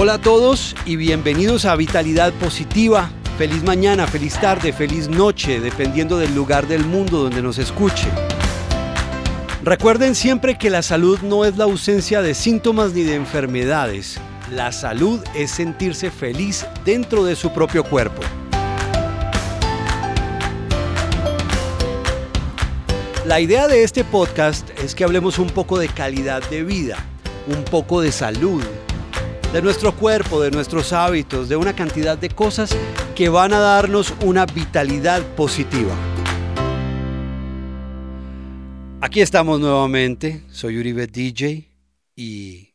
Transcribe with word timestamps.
Hola 0.00 0.14
a 0.14 0.18
todos 0.20 0.76
y 0.86 0.94
bienvenidos 0.94 1.64
a 1.64 1.74
Vitalidad 1.74 2.32
Positiva. 2.34 3.10
Feliz 3.36 3.64
mañana, 3.64 4.06
feliz 4.06 4.40
tarde, 4.40 4.72
feliz 4.72 5.08
noche, 5.08 5.58
dependiendo 5.58 6.18
del 6.18 6.36
lugar 6.36 6.68
del 6.68 6.84
mundo 6.84 7.18
donde 7.24 7.42
nos 7.42 7.58
escuche. 7.58 8.06
Recuerden 9.64 10.14
siempre 10.14 10.56
que 10.56 10.70
la 10.70 10.82
salud 10.82 11.18
no 11.22 11.44
es 11.44 11.56
la 11.56 11.64
ausencia 11.64 12.22
de 12.22 12.34
síntomas 12.34 12.92
ni 12.92 13.02
de 13.02 13.16
enfermedades. 13.16 14.20
La 14.52 14.70
salud 14.70 15.18
es 15.34 15.50
sentirse 15.50 16.12
feliz 16.12 16.64
dentro 16.84 17.24
de 17.24 17.34
su 17.34 17.52
propio 17.52 17.82
cuerpo. 17.82 18.22
La 23.26 23.40
idea 23.40 23.66
de 23.66 23.82
este 23.82 24.04
podcast 24.04 24.70
es 24.78 24.94
que 24.94 25.02
hablemos 25.02 25.40
un 25.40 25.50
poco 25.50 25.76
de 25.76 25.88
calidad 25.88 26.48
de 26.50 26.62
vida, 26.62 27.04
un 27.48 27.64
poco 27.64 28.00
de 28.00 28.12
salud, 28.12 28.62
de 29.52 29.62
nuestro 29.62 29.94
cuerpo, 29.94 30.42
de 30.42 30.50
nuestros 30.50 30.92
hábitos, 30.92 31.48
de 31.48 31.56
una 31.56 31.74
cantidad 31.74 32.18
de 32.18 32.28
cosas 32.28 32.76
que 33.14 33.28
van 33.28 33.52
a 33.52 33.58
darnos 33.58 34.14
una 34.24 34.44
vitalidad 34.46 35.22
positiva. 35.34 35.94
Aquí 39.00 39.20
estamos 39.20 39.58
nuevamente, 39.60 40.42
soy 40.50 40.78
Uribe 40.78 41.06
DJ 41.06 41.70
y 42.14 42.74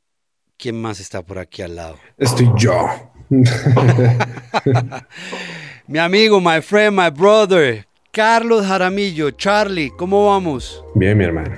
¿quién 0.57 0.81
más 0.81 0.99
está 0.99 1.21
por 1.21 1.37
aquí 1.37 1.61
al 1.61 1.75
lado? 1.75 1.97
Estoy 2.17 2.49
yo. 2.57 2.87
Mi 5.87 5.99
amigo, 5.99 6.39
my 6.39 6.61
friend, 6.61 6.97
my 6.97 7.09
brother, 7.09 7.85
Carlos 8.11 8.65
Jaramillo. 8.65 9.31
Charlie, 9.31 9.91
¿cómo 9.97 10.27
vamos? 10.27 10.83
Bien, 10.95 11.17
mi 11.17 11.25
hermano. 11.25 11.51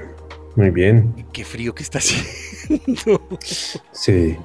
Muy 0.56 0.72
bien. 0.72 1.28
Qué 1.32 1.46
frío 1.46 1.76
que 1.76 1.84
está 1.84 2.00
haciendo. 2.00 3.22
Sí, 3.92 4.36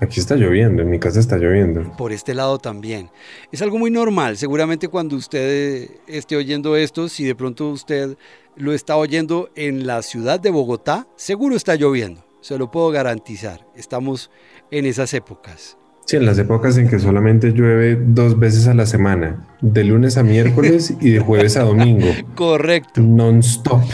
Aquí 0.00 0.18
está 0.18 0.34
lloviendo, 0.34 0.80
en 0.80 0.88
mi 0.88 0.98
casa 0.98 1.20
está 1.20 1.36
lloviendo. 1.36 1.94
Por 1.98 2.12
este 2.12 2.32
lado 2.32 2.58
también. 2.58 3.10
Es 3.52 3.60
algo 3.60 3.78
muy 3.78 3.90
normal. 3.90 4.38
Seguramente 4.38 4.88
cuando 4.88 5.14
usted 5.14 5.90
esté 6.06 6.36
oyendo 6.36 6.74
esto, 6.74 7.08
si 7.10 7.24
de 7.24 7.34
pronto 7.34 7.68
usted 7.68 8.16
lo 8.56 8.72
está 8.72 8.96
oyendo 8.96 9.50
en 9.56 9.86
la 9.86 10.00
ciudad 10.00 10.40
de 10.40 10.50
Bogotá, 10.50 11.06
seguro 11.16 11.54
está 11.54 11.74
lloviendo. 11.74 12.24
Se 12.40 12.56
lo 12.56 12.70
puedo 12.70 12.90
garantizar. 12.90 13.66
Estamos 13.76 14.30
en 14.70 14.86
esas 14.86 15.12
épocas. 15.12 15.76
Sí, 16.10 16.16
en 16.16 16.26
las 16.26 16.40
épocas 16.40 16.76
en 16.76 16.88
que 16.88 16.98
solamente 16.98 17.52
llueve 17.52 17.94
dos 17.94 18.36
veces 18.36 18.66
a 18.66 18.74
la 18.74 18.84
semana, 18.84 19.46
de 19.60 19.84
lunes 19.84 20.16
a 20.16 20.24
miércoles 20.24 20.92
y 21.00 21.10
de 21.10 21.20
jueves 21.20 21.56
a 21.56 21.62
domingo. 21.62 22.08
Correcto. 22.34 23.00
Non-stop. 23.00 23.84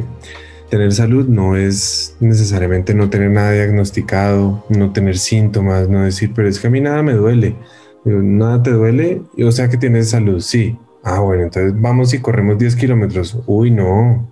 tener 0.70 0.92
salud 0.92 1.26
no 1.26 1.56
es 1.56 2.16
necesariamente 2.20 2.94
no 2.94 3.10
tener 3.10 3.32
nada 3.32 3.50
diagnosticado, 3.50 4.64
no 4.68 4.92
tener 4.92 5.18
síntomas, 5.18 5.88
no 5.88 6.04
decir, 6.04 6.30
pero 6.36 6.46
es 6.46 6.60
que 6.60 6.68
a 6.68 6.70
mí 6.70 6.80
nada 6.80 7.02
me 7.02 7.14
duele. 7.14 7.56
nada 8.04 8.62
te 8.62 8.70
duele, 8.70 9.22
o 9.44 9.50
sea 9.50 9.68
que 9.68 9.76
tienes 9.76 10.10
salud, 10.10 10.38
sí. 10.38 10.78
Ah, 11.02 11.18
bueno, 11.18 11.42
entonces 11.42 11.72
vamos 11.74 12.14
y 12.14 12.20
corremos 12.20 12.56
10 12.56 12.76
kilómetros. 12.76 13.40
Uy, 13.46 13.72
no, 13.72 14.30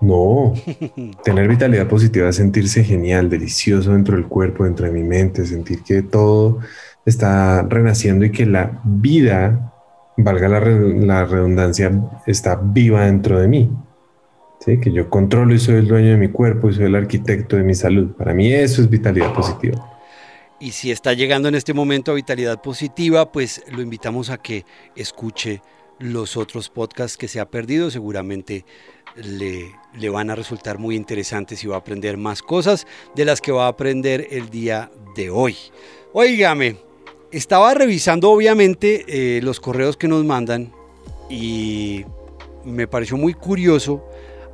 no. 0.00 0.54
Tener 1.24 1.48
vitalidad 1.48 1.88
positiva 1.88 2.28
es 2.28 2.36
sentirse 2.36 2.84
genial, 2.84 3.28
delicioso 3.28 3.94
dentro 3.94 4.14
del 4.14 4.26
cuerpo, 4.26 4.62
dentro 4.62 4.86
de 4.86 4.92
mi 4.92 5.02
mente, 5.02 5.44
sentir 5.44 5.82
que 5.82 6.02
todo 6.02 6.60
está 7.04 7.62
renaciendo 7.62 8.24
y 8.24 8.30
que 8.30 8.46
la 8.46 8.80
vida 8.84 9.71
valga 10.16 10.48
la, 10.48 10.60
redundancia, 10.60 11.90
está 12.26 12.60
viva 12.62 13.06
dentro 13.06 13.40
de 13.40 13.48
mí. 13.48 13.70
¿sí? 14.60 14.78
Que 14.78 14.92
yo 14.92 15.08
controlo 15.10 15.54
y 15.54 15.58
soy 15.58 15.76
el 15.76 15.88
dueño 15.88 16.10
de 16.10 16.16
mi 16.16 16.28
cuerpo 16.28 16.68
y 16.68 16.74
soy 16.74 16.84
el 16.84 16.94
arquitecto 16.94 17.56
de 17.56 17.62
mi 17.62 17.74
salud. 17.74 18.12
Para 18.12 18.34
mí 18.34 18.52
eso 18.52 18.82
es 18.82 18.88
vitalidad 18.88 19.32
positiva. 19.34 19.88
Y 20.60 20.70
si 20.72 20.92
está 20.92 21.12
llegando 21.12 21.48
en 21.48 21.56
este 21.56 21.74
momento 21.74 22.12
a 22.12 22.14
vitalidad 22.14 22.62
positiva, 22.62 23.32
pues 23.32 23.64
lo 23.68 23.82
invitamos 23.82 24.30
a 24.30 24.38
que 24.38 24.64
escuche 24.94 25.60
los 25.98 26.36
otros 26.36 26.68
podcasts 26.68 27.16
que 27.16 27.26
se 27.26 27.40
ha 27.40 27.50
perdido. 27.50 27.90
Seguramente 27.90 28.64
le, 29.16 29.72
le 29.98 30.08
van 30.08 30.30
a 30.30 30.36
resultar 30.36 30.78
muy 30.78 30.94
interesantes 30.94 31.64
y 31.64 31.66
va 31.66 31.76
a 31.76 31.78
aprender 31.80 32.16
más 32.16 32.42
cosas 32.42 32.86
de 33.16 33.24
las 33.24 33.40
que 33.40 33.50
va 33.50 33.64
a 33.64 33.68
aprender 33.68 34.28
el 34.30 34.50
día 34.50 34.90
de 35.16 35.30
hoy. 35.30 35.56
Óigame, 36.12 36.76
estaba 37.32 37.72
revisando 37.72 38.30
obviamente 38.30 39.04
eh, 39.08 39.40
los 39.42 39.58
correos 39.58 39.96
que 39.96 40.06
nos 40.06 40.24
mandan 40.24 40.72
y 41.30 42.04
me 42.64 42.86
pareció 42.86 43.16
muy 43.16 43.32
curioso 43.32 44.04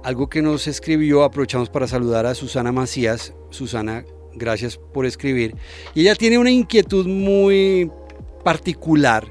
algo 0.04 0.28
que 0.28 0.42
nos 0.42 0.68
escribió. 0.68 1.24
Aprovechamos 1.24 1.68
para 1.68 1.88
saludar 1.88 2.24
a 2.24 2.34
Susana 2.34 2.70
Macías. 2.70 3.34
Susana, 3.50 4.04
gracias 4.34 4.78
por 4.78 5.06
escribir. 5.06 5.56
Y 5.94 6.02
ella 6.02 6.14
tiene 6.14 6.38
una 6.38 6.50
inquietud 6.50 7.06
muy 7.06 7.90
particular 8.44 9.26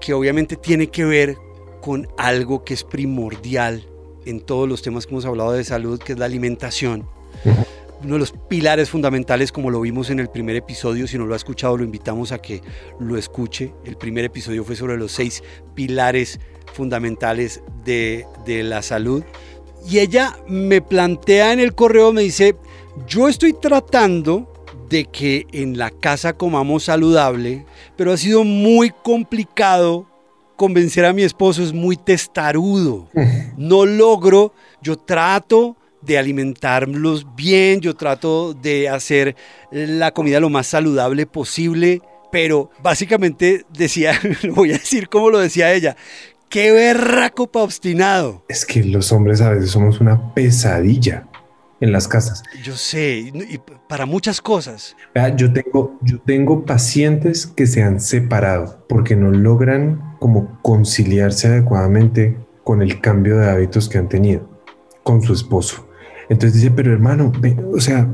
que 0.00 0.12
obviamente 0.12 0.56
tiene 0.56 0.88
que 0.88 1.04
ver 1.04 1.36
con 1.80 2.08
algo 2.18 2.64
que 2.64 2.74
es 2.74 2.82
primordial 2.82 3.86
en 4.24 4.40
todos 4.40 4.68
los 4.68 4.82
temas 4.82 5.06
que 5.06 5.14
hemos 5.14 5.24
hablado 5.24 5.52
de 5.52 5.62
salud, 5.62 6.00
que 6.00 6.14
es 6.14 6.18
la 6.18 6.24
alimentación 6.24 7.08
uno 8.02 8.14
de 8.14 8.18
los 8.18 8.32
pilares 8.32 8.90
fundamentales, 8.90 9.52
como 9.52 9.70
lo 9.70 9.80
vimos 9.80 10.10
en 10.10 10.20
el 10.20 10.28
primer 10.28 10.56
episodio. 10.56 11.06
Si 11.06 11.18
no 11.18 11.26
lo 11.26 11.34
ha 11.34 11.36
escuchado, 11.36 11.76
lo 11.76 11.84
invitamos 11.84 12.32
a 12.32 12.38
que 12.38 12.62
lo 13.00 13.16
escuche. 13.16 13.72
El 13.84 13.96
primer 13.96 14.24
episodio 14.24 14.64
fue 14.64 14.76
sobre 14.76 14.96
los 14.96 15.12
seis 15.12 15.42
pilares 15.74 16.38
fundamentales 16.72 17.62
de, 17.84 18.26
de 18.44 18.62
la 18.62 18.82
salud. 18.82 19.24
Y 19.88 19.98
ella 19.98 20.36
me 20.48 20.80
plantea 20.82 21.52
en 21.52 21.60
el 21.60 21.74
correo, 21.74 22.12
me 22.12 22.22
dice, 22.22 22.56
yo 23.06 23.28
estoy 23.28 23.52
tratando 23.52 24.52
de 24.88 25.04
que 25.04 25.46
en 25.52 25.78
la 25.78 25.90
casa 25.90 26.32
comamos 26.32 26.84
saludable, 26.84 27.66
pero 27.96 28.12
ha 28.12 28.16
sido 28.16 28.44
muy 28.44 28.90
complicado 28.90 30.06
convencer 30.56 31.04
a 31.04 31.12
mi 31.12 31.22
esposo, 31.22 31.62
es 31.62 31.72
muy 31.72 31.96
testarudo. 31.96 33.08
No 33.56 33.86
logro, 33.86 34.52
yo 34.82 34.98
trato 34.98 35.76
de 36.02 36.18
alimentarlos 36.18 37.26
bien, 37.34 37.80
yo 37.80 37.94
trato 37.94 38.54
de 38.54 38.88
hacer 38.88 39.36
la 39.70 40.12
comida 40.12 40.40
lo 40.40 40.50
más 40.50 40.66
saludable 40.66 41.26
posible, 41.26 42.02
pero 42.30 42.70
básicamente 42.82 43.64
decía, 43.72 44.20
voy 44.54 44.70
a 44.70 44.78
decir 44.78 45.08
como 45.08 45.30
lo 45.30 45.38
decía 45.38 45.72
ella, 45.72 45.96
qué 46.48 46.72
berraco 46.72 47.46
pa' 47.46 47.62
obstinado. 47.62 48.44
Es 48.48 48.64
que 48.64 48.84
los 48.84 49.12
hombres 49.12 49.40
a 49.40 49.50
veces 49.50 49.70
somos 49.70 50.00
una 50.00 50.34
pesadilla 50.34 51.26
en 51.80 51.92
las 51.92 52.08
casas. 52.08 52.42
Yo 52.62 52.76
sé, 52.76 53.18
y 53.34 53.60
para 53.88 54.06
muchas 54.06 54.40
cosas. 54.40 54.96
Yo 55.36 55.52
tengo, 55.52 55.98
yo 56.02 56.20
tengo 56.20 56.64
pacientes 56.64 57.46
que 57.46 57.66
se 57.66 57.82
han 57.82 58.00
separado 58.00 58.84
porque 58.88 59.16
no 59.16 59.30
logran 59.30 60.16
como 60.18 60.58
conciliarse 60.62 61.48
adecuadamente 61.48 62.36
con 62.64 62.82
el 62.82 63.00
cambio 63.00 63.38
de 63.38 63.50
hábitos 63.50 63.88
que 63.88 63.98
han 63.98 64.08
tenido 64.08 64.48
con 65.02 65.22
su 65.22 65.32
esposo. 65.32 65.85
Entonces 66.28 66.54
dice, 66.60 66.72
pero 66.74 66.92
hermano, 66.92 67.32
o 67.72 67.80
sea, 67.80 68.08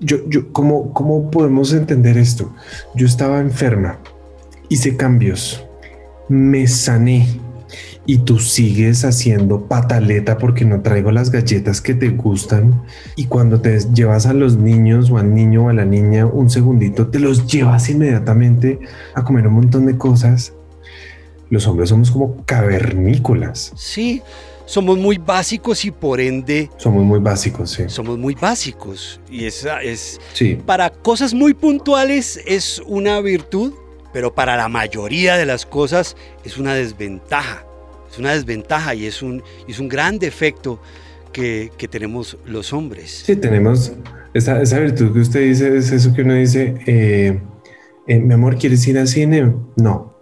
yo, 0.00 0.18
yo, 0.28 0.52
¿cómo, 0.52 0.92
¿cómo 0.92 1.30
podemos 1.30 1.72
entender 1.72 2.18
esto? 2.18 2.54
Yo 2.94 3.06
estaba 3.06 3.40
enferma, 3.40 3.98
hice 4.68 4.96
cambios, 4.96 5.64
me 6.28 6.66
sané 6.66 7.40
y 8.06 8.18
tú 8.18 8.38
sigues 8.38 9.04
haciendo 9.04 9.66
pataleta 9.66 10.36
porque 10.36 10.64
no 10.66 10.82
traigo 10.82 11.10
las 11.10 11.30
galletas 11.30 11.80
que 11.80 11.94
te 11.94 12.10
gustan 12.10 12.82
y 13.16 13.26
cuando 13.26 13.62
te 13.62 13.78
llevas 13.94 14.26
a 14.26 14.34
los 14.34 14.56
niños 14.58 15.10
o 15.10 15.16
al 15.16 15.34
niño 15.34 15.64
o 15.64 15.68
a 15.70 15.72
la 15.72 15.86
niña 15.86 16.26
un 16.26 16.50
segundito, 16.50 17.08
te 17.08 17.18
los 17.18 17.46
llevas 17.46 17.88
inmediatamente 17.88 18.78
a 19.14 19.24
comer 19.24 19.46
un 19.46 19.54
montón 19.54 19.86
de 19.86 19.96
cosas 19.96 20.52
los 21.50 21.66
hombres 21.66 21.90
somos 21.90 22.10
como 22.10 22.44
cavernícolas. 22.44 23.72
Sí, 23.76 24.22
somos 24.66 24.98
muy 24.98 25.18
básicos 25.18 25.84
y 25.84 25.90
por 25.90 26.20
ende 26.20 26.70
Somos 26.78 27.04
muy 27.04 27.18
básicos, 27.20 27.70
sí. 27.70 27.84
somos 27.88 28.18
muy 28.18 28.34
básicos. 28.34 29.20
Y 29.30 29.44
esa 29.44 29.82
es, 29.82 30.20
Sí, 30.32 30.56
para 30.66 30.90
cosas 30.90 31.34
muy 31.34 31.54
puntuales 31.54 32.40
es 32.46 32.82
una 32.86 33.20
virtud, 33.20 33.72
pero 34.12 34.34
para 34.34 34.56
la 34.56 34.68
mayoría 34.68 35.36
de 35.36 35.46
las 35.46 35.66
cosas 35.66 36.16
es 36.44 36.56
una 36.58 36.74
desventaja. 36.74 37.66
Es 38.10 38.18
una 38.18 38.32
desventaja 38.32 38.94
y 38.94 39.06
es 39.06 39.22
un, 39.22 39.42
es 39.68 39.78
un 39.80 39.88
gran 39.88 40.18
defecto 40.18 40.80
que, 41.32 41.72
que 41.76 41.88
tenemos 41.88 42.38
los 42.46 42.72
hombres. 42.72 43.22
sí, 43.26 43.34
tenemos 43.34 43.92
esa, 44.34 44.62
esa 44.62 44.78
virtud 44.78 45.12
que 45.12 45.18
usted 45.20 45.40
dice, 45.40 45.76
es 45.76 45.90
eso 45.90 46.14
que 46.14 46.22
uno 46.22 46.34
dice, 46.34 46.74
eh, 46.86 47.40
eh, 48.06 48.18
mi 48.20 48.34
amor, 48.34 48.56
¿quieres 48.56 48.86
ir 48.86 48.98
al 48.98 49.08
cine? 49.08 49.52
No. 49.76 50.14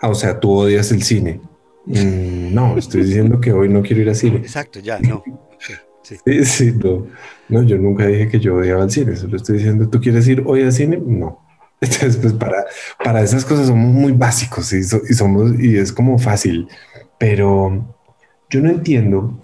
Ah, 0.00 0.08
o 0.08 0.14
sea, 0.14 0.38
tú 0.40 0.50
odias 0.52 0.90
el 0.92 1.02
cine. 1.02 1.40
Mm, 1.86 2.43
no, 2.54 2.76
estoy 2.78 3.02
diciendo 3.04 3.40
que 3.40 3.52
hoy 3.52 3.68
no 3.68 3.82
quiero 3.82 4.02
ir 4.02 4.08
al 4.08 4.14
cine. 4.14 4.36
Exacto, 4.38 4.80
ya, 4.80 4.98
no. 5.00 5.22
Sí, 5.58 5.74
sí. 6.02 6.16
Sí, 6.24 6.44
sí, 6.44 6.72
no. 6.82 7.06
No, 7.48 7.62
yo 7.62 7.76
nunca 7.78 8.06
dije 8.06 8.28
que 8.28 8.40
yo 8.40 8.56
odiaba 8.56 8.84
el 8.84 8.90
cine, 8.90 9.16
solo 9.16 9.36
estoy 9.36 9.56
diciendo, 9.58 9.88
¿tú 9.88 10.00
quieres 10.00 10.26
ir 10.28 10.42
hoy 10.46 10.62
al 10.62 10.72
cine? 10.72 11.00
No. 11.04 11.40
Entonces, 11.80 12.16
pues 12.16 12.32
para, 12.34 12.64
para 13.02 13.22
esas 13.22 13.44
cosas 13.44 13.66
somos 13.66 13.92
muy 13.92 14.12
básicos 14.12 14.72
y, 14.72 14.82
so- 14.84 15.02
y 15.08 15.14
somos, 15.14 15.58
y 15.60 15.76
es 15.76 15.92
como 15.92 16.18
fácil, 16.18 16.68
pero 17.18 17.94
yo 18.50 18.60
no 18.60 18.70
entiendo 18.70 19.40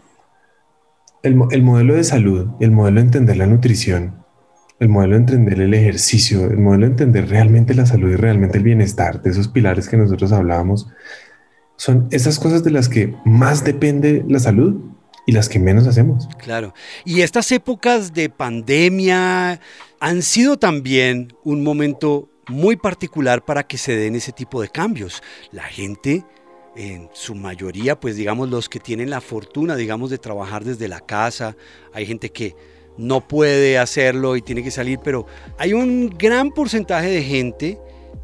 el, 1.23 1.39
el 1.51 1.63
modelo 1.63 1.95
de 1.95 2.05
salud, 2.05 2.49
el 2.61 2.71
modelo 2.71 3.01
de 3.01 3.07
entender 3.07 3.37
la 3.37 3.47
nutrición, 3.47 4.25
el 4.79 4.89
modelo 4.89 5.15
de 5.15 5.21
entender 5.21 5.61
el 5.61 5.75
ejercicio, 5.75 6.47
el 6.47 6.59
modelo 6.59 6.87
de 6.87 6.93
entender 6.93 7.29
realmente 7.29 7.75
la 7.75 7.87
salud 7.87 8.11
y 8.11 8.17
realmente 8.17 8.59
el 8.59 8.65
bienestar, 8.65 9.21
de 9.23 9.31
esos 9.31 9.49
pilares 9.49 9.89
que 9.89 9.97
nosotros 9.99 10.33
hablábamos, 10.33 10.89
son 11.81 12.09
esas 12.11 12.39
cosas 12.39 12.63
de 12.63 12.71
las 12.71 12.91
que 12.91 13.15
más 13.25 13.65
depende 13.65 14.23
la 14.29 14.39
salud 14.39 14.75
y 15.25 15.33
las 15.33 15.49
que 15.49 15.59
menos 15.59 15.87
hacemos. 15.87 16.29
Claro. 16.37 16.75
Y 17.07 17.23
estas 17.23 17.51
épocas 17.53 18.13
de 18.13 18.29
pandemia 18.29 19.59
han 19.99 20.21
sido 20.21 20.59
también 20.59 21.33
un 21.43 21.65
momento 21.65 22.29
muy 22.49 22.77
particular 22.77 23.47
para 23.47 23.63
que 23.63 23.79
se 23.79 23.97
den 23.97 24.15
ese 24.15 24.33
tipo 24.33 24.61
de 24.61 24.69
cambios. 24.69 25.23
La 25.53 25.63
gente, 25.63 26.23
en 26.77 27.09
su 27.15 27.35
mayoría, 27.35 27.99
pues 27.99 28.15
digamos 28.15 28.51
los 28.51 28.69
que 28.69 28.79
tienen 28.79 29.09
la 29.09 29.23
fortuna, 29.23 29.75
digamos, 29.75 30.11
de 30.11 30.19
trabajar 30.19 30.65
desde 30.65 30.87
la 30.87 31.01
casa, 31.01 31.57
hay 31.95 32.05
gente 32.05 32.29
que 32.29 32.55
no 32.99 33.27
puede 33.27 33.79
hacerlo 33.79 34.37
y 34.37 34.43
tiene 34.43 34.63
que 34.63 34.71
salir, 34.71 34.99
pero 35.03 35.25
hay 35.57 35.73
un 35.73 36.11
gran 36.11 36.51
porcentaje 36.51 37.09
de 37.09 37.23
gente 37.23 37.79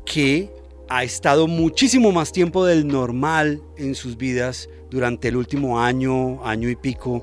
que 0.05 0.53
ha 0.89 1.05
estado 1.05 1.47
muchísimo 1.47 2.13
más 2.13 2.33
tiempo 2.33 2.65
del 2.65 2.87
normal 2.87 3.63
en 3.77 3.95
sus 3.95 4.17
vidas 4.17 4.69
durante 4.91 5.29
el 5.29 5.37
último 5.37 5.81
año, 5.81 6.45
año 6.45 6.69
y 6.69 6.77
pico, 6.77 7.23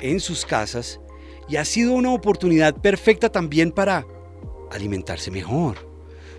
en 0.00 0.20
sus 0.20 0.44
casas 0.44 1.00
y 1.48 1.56
ha 1.56 1.64
sido 1.64 1.92
una 1.92 2.12
oportunidad 2.12 2.74
perfecta 2.74 3.30
también 3.30 3.70
para 3.70 4.06
alimentarse 4.70 5.30
mejor. 5.30 5.76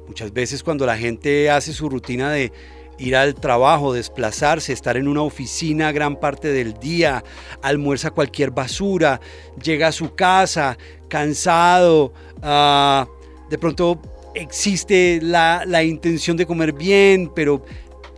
Muchas 0.07 0.33
veces 0.33 0.63
cuando 0.63 0.85
la 0.85 0.97
gente 0.97 1.49
hace 1.49 1.73
su 1.73 1.89
rutina 1.89 2.31
de 2.31 2.51
ir 2.97 3.15
al 3.15 3.35
trabajo, 3.35 3.93
desplazarse, 3.93 4.73
estar 4.73 4.97
en 4.97 5.07
una 5.07 5.21
oficina 5.21 5.91
gran 5.91 6.19
parte 6.19 6.51
del 6.51 6.73
día, 6.73 7.23
almuerza 7.61 8.11
cualquier 8.11 8.51
basura, 8.51 9.21
llega 9.61 9.87
a 9.87 9.91
su 9.91 10.15
casa 10.15 10.77
cansado, 11.07 12.13
ah, 12.41 13.07
de 13.49 13.57
pronto 13.57 14.01
existe 14.38 15.19
la, 15.22 15.63
la 15.66 15.84
intención 15.84 16.38
de 16.38 16.45
comer 16.45 16.74
bien, 16.74 17.31
pero 17.36 17.63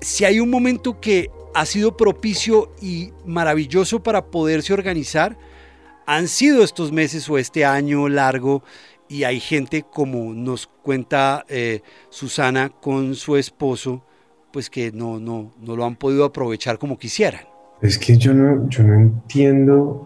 si 0.01 0.25
hay 0.25 0.39
un 0.39 0.49
momento 0.49 0.99
que 0.99 1.29
ha 1.53 1.65
sido 1.65 1.97
propicio 1.97 2.71
y 2.81 3.11
maravilloso 3.25 4.01
para 4.01 4.25
poderse 4.25 4.73
organizar, 4.73 5.37
han 6.05 6.27
sido 6.27 6.63
estos 6.63 6.91
meses 6.91 7.29
o 7.29 7.37
este 7.37 7.65
año 7.65 8.09
largo 8.09 8.63
y 9.07 9.23
hay 9.23 9.39
gente 9.39 9.83
como 9.83 10.33
nos 10.33 10.67
cuenta 10.67 11.45
eh, 11.49 11.81
Susana 12.09 12.69
con 12.69 13.15
su 13.15 13.35
esposo, 13.35 14.03
pues 14.51 14.69
que 14.69 14.91
no, 14.91 15.19
no, 15.19 15.51
no 15.59 15.75
lo 15.75 15.85
han 15.85 15.95
podido 15.95 16.23
aprovechar 16.23 16.77
como 16.77 16.97
quisieran. 16.97 17.41
Es 17.81 17.97
que 17.97 18.17
yo 18.17 18.33
no, 18.33 18.67
yo 18.69 18.83
no 18.83 18.93
entiendo. 18.93 20.05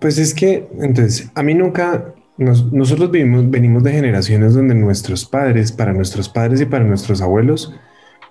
Pues 0.00 0.18
es 0.18 0.34
que, 0.34 0.68
entonces, 0.80 1.30
a 1.34 1.42
mí 1.42 1.54
nunca, 1.54 2.14
nos- 2.36 2.72
nosotros 2.72 3.10
vivimos, 3.10 3.48
venimos 3.50 3.82
de 3.82 3.92
generaciones 3.92 4.54
donde 4.54 4.74
nuestros 4.74 5.24
padres, 5.24 5.72
para 5.72 5.92
nuestros 5.92 6.28
padres 6.28 6.60
y 6.60 6.66
para 6.66 6.84
nuestros 6.84 7.20
abuelos, 7.22 7.74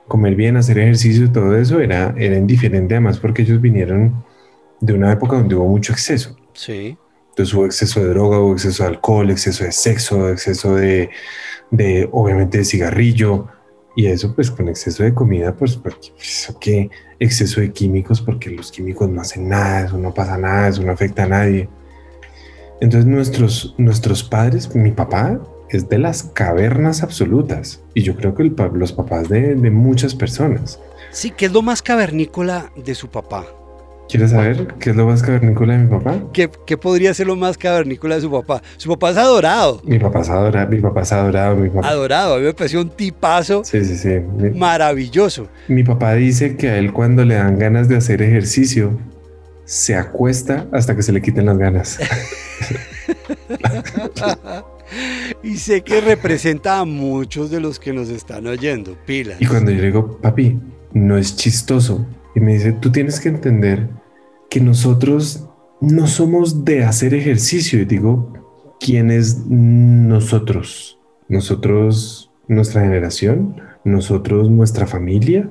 comer 0.08 0.36
bien, 0.36 0.58
hacer 0.58 0.80
ejercicio 0.80 1.26
y 1.26 1.30
todo 1.30 1.56
eso 1.58 1.80
era, 1.80 2.14
era 2.18 2.38
indiferente, 2.38 2.96
además 2.96 3.20
porque 3.20 3.44
ellos 3.44 3.62
vinieron 3.62 4.26
de 4.82 4.94
una 4.94 5.12
época 5.12 5.38
donde 5.38 5.56
hubo 5.56 5.68
mucho 5.68 5.94
exceso. 5.94 6.36
Sí, 6.54 6.98
Entonces 7.30 7.54
hubo 7.56 7.66
exceso 7.66 8.02
de 8.02 8.10
droga, 8.10 8.40
hubo 8.40 8.54
exceso 8.54 8.84
de 8.84 8.90
alcohol, 8.90 9.32
exceso 9.32 9.64
de 9.64 9.72
sexo, 9.72 10.30
exceso 10.30 10.76
de, 10.76 11.10
de 11.72 12.10
obviamente, 12.12 12.60
de 12.60 12.66
cigarrillo. 12.66 13.48
Y 13.96 14.08
eso, 14.08 14.34
pues, 14.36 14.52
con 14.52 14.70
exceso 14.70 15.04
de 15.04 15.14
comida, 15.14 15.56
pues, 15.56 15.76
porque, 15.78 16.14
eso 16.22 16.58
qué, 16.60 16.90
exceso 17.20 17.62
de 17.62 17.72
químicos, 17.74 18.22
porque 18.22 18.50
los 18.50 18.72
químicos 18.72 19.10
no 19.10 19.22
hacen 19.22 19.50
nada, 19.50 19.86
eso 19.86 19.98
no 19.98 20.14
pasa 20.14 20.38
nada, 20.38 20.70
eso 20.70 20.84
no 20.84 20.92
afecta 20.94 21.24
a 21.24 21.28
nadie. 21.28 21.70
Entonces, 22.82 23.06
nuestros, 23.06 23.76
nuestros 23.78 24.24
padres, 24.24 24.76
mi 24.76 24.92
papá 24.92 25.40
es 25.70 25.88
de 25.88 26.00
las 26.00 26.24
cavernas 26.24 27.04
absolutas. 27.04 27.80
Y 27.94 28.02
yo 28.02 28.16
creo 28.16 28.36
que 28.36 28.44
el 28.44 28.56
los 28.74 28.92
papás 28.92 29.30
de, 29.30 29.56
de 29.56 29.72
muchas 29.72 30.14
personas. 30.16 30.80
sí, 31.12 31.32
que 31.32 31.46
es 31.46 31.54
lo 31.54 31.62
más 31.62 31.82
cavernícola 31.82 32.72
de 32.76 32.96
su 32.96 33.08
papá. 33.08 33.46
¿Quieres 34.10 34.32
saber 34.32 34.68
qué 34.78 34.90
es 34.90 34.96
lo 34.98 35.06
más 35.06 35.24
cavernícola 35.24 35.72
de 35.78 35.86
mi 35.86 35.90
papá? 35.90 36.16
¿Qué, 36.34 36.50
qué 36.66 36.76
podría 36.76 37.14
ser 37.14 37.28
lo 37.28 37.38
más 37.38 37.58
cavernícola 37.58 38.16
de 38.16 38.22
su 38.22 38.30
papá? 38.30 38.62
Su 38.76 38.90
papá 38.90 39.12
es 39.12 39.18
adorado, 39.18 39.82
Mi 39.86 40.00
papá 40.00 40.20
es 40.20 40.30
adorado, 40.30 40.68
mi 40.70 40.82
papá 40.82 41.02
es 41.04 41.12
adorado, 41.14 41.56
mi 41.56 41.70
papá. 41.70 41.88
adorado. 41.88 42.36
A 42.36 42.38
mí 42.40 42.44
me 42.44 42.54
pareció 42.54 42.82
un 42.82 42.90
tipazo 42.90 43.64
Sí, 43.64 43.86
sí, 43.86 43.96
sí. 43.96 44.10
Maravilloso. 44.54 45.48
Mi 45.70 45.84
papá 45.86 46.14
dice 46.16 46.58
que 46.58 46.70
a 46.70 46.78
él 46.78 46.92
cuando 46.92 47.24
le 47.24 47.36
dan 47.36 47.58
ganas 47.58 47.88
de 47.88 47.96
hacer 47.96 48.22
ejercicio, 48.22 49.00
se 49.72 49.96
acuesta 49.96 50.68
hasta 50.74 50.98
que 50.98 51.02
se 51.02 51.14
le 51.14 51.22
quiten 51.22 51.46
las 51.46 51.58
ganas. 51.58 51.98
y 55.44 55.56
sé 55.56 55.82
que 55.82 56.02
representa 56.02 56.80
a 56.80 56.84
muchos 56.84 57.50
de 57.50 57.62
los 57.62 57.80
que 57.80 57.94
nos 57.94 58.10
están 58.10 58.48
oyendo. 58.48 58.98
Pilas. 59.06 59.42
Y 59.42 59.46
cuando 59.46 59.72
yo 59.72 59.82
digo, 59.82 60.18
papi, 60.18 60.60
no 60.92 61.18
es 61.18 61.38
chistoso. 61.38 62.06
Y 62.36 62.42
me 62.42 62.56
dice, 62.56 62.74
tú 62.74 62.92
tienes 62.92 63.22
que 63.22 63.30
entender 63.30 63.88
que 64.50 64.60
nosotros 64.60 65.48
no 65.80 66.06
somos 66.08 66.66
de 66.66 66.84
hacer 66.84 67.14
ejercicio. 67.14 67.80
Y 67.80 67.86
digo, 67.86 68.34
¿quién 68.82 69.10
es 69.10 69.46
nosotros? 69.48 71.00
Nosotros, 71.30 72.30
nuestra 72.50 72.82
generación, 72.82 73.62
nosotros, 73.86 74.50
nuestra 74.50 74.86
familia, 74.86 75.50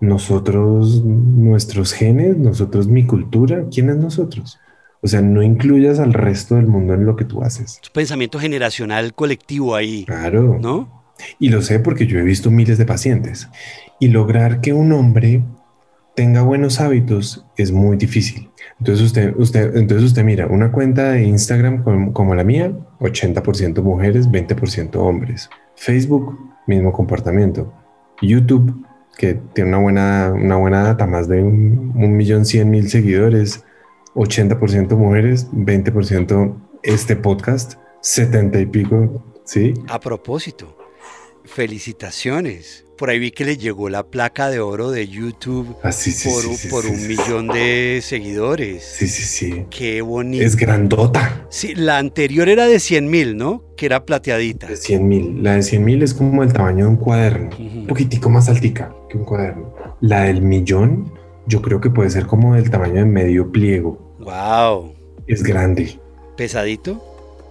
nosotros, 0.00 1.04
nuestros 1.04 1.92
genes, 1.92 2.36
nosotros, 2.36 2.88
mi 2.88 3.06
cultura. 3.06 3.64
¿Quién 3.70 3.90
es 3.90 3.96
nosotros? 3.96 4.58
O 5.02 5.06
sea, 5.06 5.20
no 5.20 5.42
incluyas 5.42 5.98
al 5.98 6.14
resto 6.14 6.56
del 6.56 6.66
mundo 6.66 6.94
en 6.94 7.04
lo 7.04 7.16
que 7.16 7.24
tú 7.24 7.42
haces. 7.42 7.78
Es 7.82 7.90
pensamiento 7.90 8.38
generacional 8.38 9.14
colectivo 9.14 9.74
ahí, 9.74 10.04
Claro. 10.06 10.58
¿no? 10.60 11.04
Y 11.38 11.50
lo 11.50 11.62
sé 11.62 11.78
porque 11.78 12.06
yo 12.06 12.18
he 12.18 12.22
visto 12.22 12.50
miles 12.50 12.78
de 12.78 12.86
pacientes. 12.86 13.48
Y 14.00 14.08
lograr 14.08 14.60
que 14.60 14.72
un 14.72 14.92
hombre 14.92 15.42
tenga 16.14 16.42
buenos 16.42 16.80
hábitos 16.80 17.44
es 17.56 17.70
muy 17.72 17.96
difícil. 17.96 18.50
Entonces 18.78 19.06
usted, 19.06 19.34
usted, 19.36 19.76
entonces 19.76 20.06
usted 20.08 20.24
mira 20.24 20.46
una 20.46 20.72
cuenta 20.72 21.10
de 21.12 21.24
Instagram 21.24 21.82
como, 21.82 22.12
como 22.12 22.34
la 22.34 22.44
mía, 22.44 22.72
80% 23.00 23.82
mujeres, 23.82 24.28
20% 24.28 24.96
hombres. 24.96 25.50
Facebook, 25.76 26.38
mismo 26.66 26.92
comportamiento. 26.92 27.72
YouTube, 28.22 28.84
que 29.16 29.34
tiene 29.54 29.70
una 29.70 29.78
buena, 29.78 30.32
una 30.34 30.56
buena 30.56 30.82
data, 30.82 31.06
más 31.06 31.28
de 31.28 31.42
un, 31.42 31.92
un 31.94 32.16
millón 32.16 32.44
cien 32.44 32.70
mil 32.70 32.88
seguidores, 32.88 33.64
80% 34.14 34.96
mujeres, 34.96 35.50
20% 35.52 36.54
este 36.82 37.16
podcast, 37.16 37.74
70 38.02 38.60
y 38.60 38.66
pico, 38.66 39.24
¿sí? 39.44 39.74
A 39.88 39.98
propósito, 40.00 40.76
felicitaciones. 41.44 42.83
Por 42.96 43.10
ahí 43.10 43.18
vi 43.18 43.32
que 43.32 43.44
le 43.44 43.56
llegó 43.56 43.88
la 43.88 44.04
placa 44.06 44.48
de 44.50 44.60
oro 44.60 44.90
de 44.92 45.08
YouTube 45.08 45.74
Ah, 45.82 45.90
sí, 45.90 46.12
sí, 46.12 46.28
por, 46.28 46.42
sí, 46.42 46.66
un- 46.66 46.70
por 46.70 46.84
millón 46.92 47.48
de 47.48 48.00
seguidores. 48.02 48.84
Sí, 48.84 49.08
sí, 49.08 49.22
sí. 49.24 49.64
Qué 49.68 50.00
bonito. 50.00 50.44
Es 50.44 50.54
grandota. 50.56 51.44
Sí, 51.50 51.74
la 51.74 51.98
anterior 51.98 52.48
era 52.48 52.66
de 52.66 52.78
100 52.78 53.10
mil, 53.10 53.36
¿no? 53.36 53.64
Que 53.76 53.86
era 53.86 54.04
plateadita. 54.06 54.68
De 54.68 54.76
100 54.76 55.08
mil. 55.08 55.42
La 55.42 55.54
de 55.56 55.62
100 55.62 55.84
mil 55.84 56.02
es 56.04 56.14
como 56.14 56.42
el 56.44 56.52
tamaño 56.52 56.84
de 56.84 56.90
un 56.90 56.96
cuaderno. 56.96 57.50
Un 57.58 57.86
poquitico 57.88 58.30
más 58.30 58.48
altica 58.48 58.94
que 59.10 59.18
un 59.18 59.24
cuaderno. 59.24 59.74
La 60.00 60.22
del 60.22 60.40
millón, 60.42 61.12
yo 61.46 61.60
creo 61.62 61.80
que 61.80 61.90
puede 61.90 62.10
ser 62.10 62.26
como 62.26 62.54
del 62.54 62.70
tamaño 62.70 62.94
de 62.94 63.04
medio 63.06 63.50
pliego. 63.50 64.14
Wow. 64.20 64.94
Es 65.26 65.42
grande. 65.42 65.98
¿Pesadito? 66.36 67.02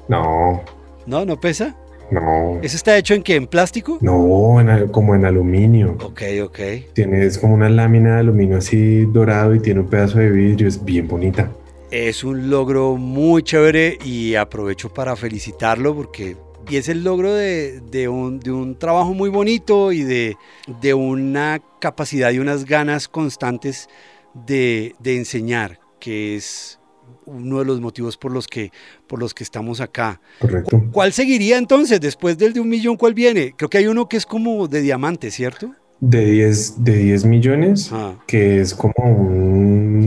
No, 0.08 0.62
¿No? 1.06 1.26
¿No 1.26 1.40
pesa? 1.40 1.76
No. 2.13 2.60
¿Eso 2.62 2.75
está 2.77 2.96
hecho 2.98 3.15
en 3.15 3.24
qué? 3.24 3.36
¿En 3.36 3.48
plástico? 3.48 3.98
No, 4.01 4.60
como 4.91 5.15
en 5.15 5.25
aluminio. 5.25 5.98
Ok, 6.03 6.22
ok. 6.43 6.60
Tiene, 6.93 7.25
es 7.25 7.39
como 7.39 7.55
una 7.55 7.70
lámina 7.70 8.15
de 8.15 8.20
aluminio 8.20 8.58
así 8.58 9.05
dorado 9.05 9.55
y 9.55 9.60
tiene 9.60 9.79
un 9.79 9.88
pedazo 9.88 10.20
de 10.20 10.29
vidrio, 10.29 10.67
es 10.67 10.84
bien 10.84 11.08
bonita. 11.08 11.50
Es 11.89 12.24
un 12.24 12.50
logro 12.50 12.98
muy 12.98 13.41
chévere 13.41 13.98
y 14.05 14.36
aprovecho 14.36 14.93
para 14.93 15.15
felicitarlo 15.15 15.96
porque 15.96 16.36
y 16.70 16.77
es 16.77 16.88
el 16.88 17.03
logro 17.03 17.34
de, 17.34 18.08
un, 18.08 18.39
de 18.39 18.51
un, 18.51 18.77
trabajo 18.77 19.13
muy 19.13 19.29
bonito 19.29 19.91
y 19.91 20.03
de, 20.03 20.38
de, 20.79 20.93
una 20.93 21.62
capacidad 21.79 22.32
y 22.32 22.39
unas 22.39 22.63
ganas 22.63 23.10
constantes 23.10 23.89
de, 24.34 24.96
de 25.00 25.17
enseñar, 25.17 25.79
que 26.00 26.38
es 26.38 26.79
uno 27.25 27.60
de 27.60 27.65
los 27.65 27.79
motivos 27.79 28.17
por 28.17 28.31
los 28.31 28.48
que, 28.48 28.72
por 29.07 29.19
los 29.19 29.33
que 29.33 29.43
estamos 29.43 29.81
acá. 29.81 30.22
Correcto. 30.39 30.83
¿Cuál 30.91 31.13
seguiría 31.13 31.57
entonces 31.57 32.00
después 32.01 32.38
del 32.38 32.53
de 32.53 32.60
un 32.60 32.69
millón? 32.69 32.98
¿Cuál 32.98 33.13
viene? 33.13 33.53
Creo 33.55 33.69
que 33.69 33.77
hay 33.77 33.88
uno 33.88 34.07
que 34.07 34.17
es 34.17 34.25
como 34.25 34.67
de 34.67 34.81
diamante, 34.81 35.31
¿cierto? 35.31 35.74
De 36.00 36.25
10 36.25 36.83
de 36.83 36.98
10 36.98 37.25
millones, 37.25 37.89
ah. 37.93 38.15
que 38.27 38.60
es 38.60 38.74
como 38.74 38.93
un 38.98 40.02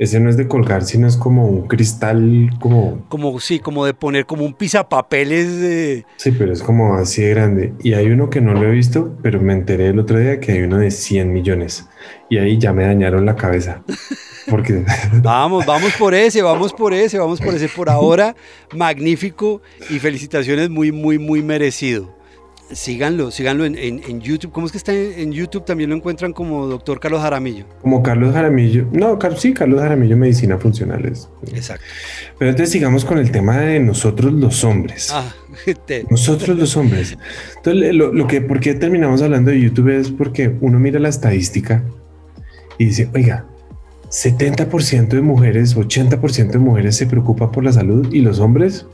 ese 0.00 0.18
no 0.18 0.30
es 0.30 0.38
de 0.38 0.48
colgar, 0.48 0.82
sino 0.82 1.06
es 1.06 1.18
como 1.18 1.46
un 1.46 1.68
cristal, 1.68 2.48
como... 2.58 3.04
Como, 3.10 3.38
sí, 3.38 3.58
como 3.58 3.84
de 3.84 3.92
poner 3.92 4.24
como 4.24 4.46
un 4.46 4.54
pisapapeles 4.54 5.60
de... 5.60 6.06
Sí, 6.16 6.32
pero 6.32 6.54
es 6.54 6.62
como 6.62 6.94
así 6.94 7.20
de 7.20 7.28
grande. 7.28 7.74
Y 7.82 7.92
hay 7.92 8.06
uno 8.06 8.30
que 8.30 8.40
no 8.40 8.54
lo 8.54 8.66
he 8.66 8.70
visto, 8.70 9.14
pero 9.22 9.42
me 9.42 9.52
enteré 9.52 9.88
el 9.88 9.98
otro 9.98 10.18
día 10.18 10.40
que 10.40 10.52
hay 10.52 10.62
uno 10.62 10.78
de 10.78 10.90
100 10.90 11.30
millones. 11.30 11.86
Y 12.30 12.38
ahí 12.38 12.56
ya 12.56 12.72
me 12.72 12.84
dañaron 12.84 13.26
la 13.26 13.36
cabeza. 13.36 13.82
Porque... 14.48 14.86
vamos, 15.22 15.66
vamos 15.66 15.92
por 15.98 16.14
ese, 16.14 16.40
vamos 16.40 16.72
por 16.72 16.94
ese, 16.94 17.18
vamos 17.18 17.38
por 17.38 17.52
ese. 17.52 17.68
Por 17.68 17.90
ahora, 17.90 18.34
magnífico 18.74 19.60
y 19.90 19.98
felicitaciones 19.98 20.70
muy, 20.70 20.92
muy, 20.92 21.18
muy 21.18 21.42
merecido. 21.42 22.19
Síganlo, 22.72 23.30
síganlo 23.30 23.64
en, 23.64 24.20
YouTube. 24.20 24.52
¿Cómo 24.52 24.66
es 24.66 24.72
que 24.72 24.78
está 24.78 24.92
en, 24.94 25.32
YouTube? 25.32 25.64
También 25.64 25.90
lo 25.90 25.96
encuentran 25.96 26.32
como 26.32 26.66
doctor 26.66 27.00
Carlos 27.00 27.20
Jaramillo. 27.20 27.64
Como 27.82 28.02
Carlos 28.02 28.32
Jaramillo. 28.32 28.86
No, 28.92 29.18
sí, 29.36 29.52
Carlos 29.52 29.80
Jaramillo, 29.80 30.16
Medicina 30.16 30.56
Funcionales. 30.56 31.28
Exacto. 31.52 31.84
Pero 32.38 32.50
entonces 32.50 32.70
sigamos 32.70 33.04
con 33.04 33.18
el 33.18 33.32
tema 33.32 33.58
de 33.58 33.80
nosotros 33.80 34.32
los 34.32 34.62
hombres. 34.62 35.10
Ah, 35.12 35.34
Nosotros 36.10 36.56
los 36.56 36.76
hombres. 36.76 37.16
Entonces, 37.56 37.94
lo, 37.94 38.26
que, 38.26 38.40
¿por 38.40 38.60
qué 38.60 38.74
terminamos 38.74 39.20
hablando 39.22 39.50
de 39.50 39.60
YouTube? 39.60 39.88
Es 39.88 40.10
porque 40.10 40.54
uno 40.60 40.78
mira 40.78 41.00
la 41.00 41.08
estadística 41.08 41.82
y 42.78 42.86
dice, 42.86 43.10
oiga, 43.14 43.46
70% 44.10 45.08
de 45.08 45.20
mujeres, 45.20 45.76
80% 45.76 46.50
de 46.50 46.58
mujeres 46.58 46.96
se 46.96 47.06
preocupa 47.06 47.50
por 47.50 47.64
la 47.64 47.72
salud 47.72 48.12
y 48.12 48.20
los 48.20 48.38
hombres, 48.38 48.86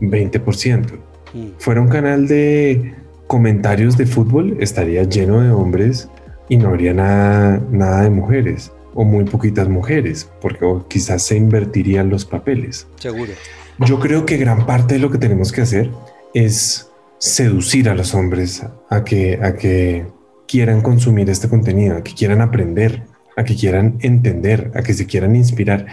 20%. 0.00 0.92
Mm. 1.34 1.46
Fuera 1.58 1.80
un 1.80 1.88
canal 1.88 2.28
de 2.28 2.94
comentarios 3.26 3.96
de 3.96 4.06
fútbol 4.06 4.56
estaría 4.60 5.02
lleno 5.04 5.40
de 5.40 5.50
hombres 5.50 6.08
y 6.48 6.56
no 6.56 6.68
habría 6.68 6.94
nada, 6.94 7.60
nada 7.70 8.02
de 8.02 8.10
mujeres 8.10 8.72
o 8.94 9.04
muy 9.04 9.24
poquitas 9.24 9.68
mujeres, 9.68 10.30
porque 10.40 10.66
quizás 10.88 11.22
se 11.22 11.36
invertirían 11.36 12.08
los 12.08 12.24
papeles. 12.24 12.86
Seguro. 12.96 13.32
Yo 13.80 14.00
creo 14.00 14.24
que 14.24 14.38
gran 14.38 14.64
parte 14.64 14.94
de 14.94 15.00
lo 15.00 15.10
que 15.10 15.18
tenemos 15.18 15.52
que 15.52 15.60
hacer 15.60 15.90
es 16.32 16.90
seducir 17.18 17.90
a 17.90 17.94
los 17.94 18.14
hombres 18.14 18.62
a 18.88 19.04
que, 19.04 19.38
a 19.42 19.54
que 19.54 20.06
quieran 20.48 20.80
consumir 20.80 21.28
este 21.28 21.48
contenido, 21.48 21.96
a 21.96 22.02
que 22.02 22.14
quieran 22.14 22.40
aprender, 22.40 23.02
a 23.36 23.44
que 23.44 23.54
quieran 23.54 23.98
entender, 24.00 24.70
a 24.74 24.82
que 24.82 24.94
se 24.94 25.06
quieran 25.06 25.36
inspirar. 25.36 25.86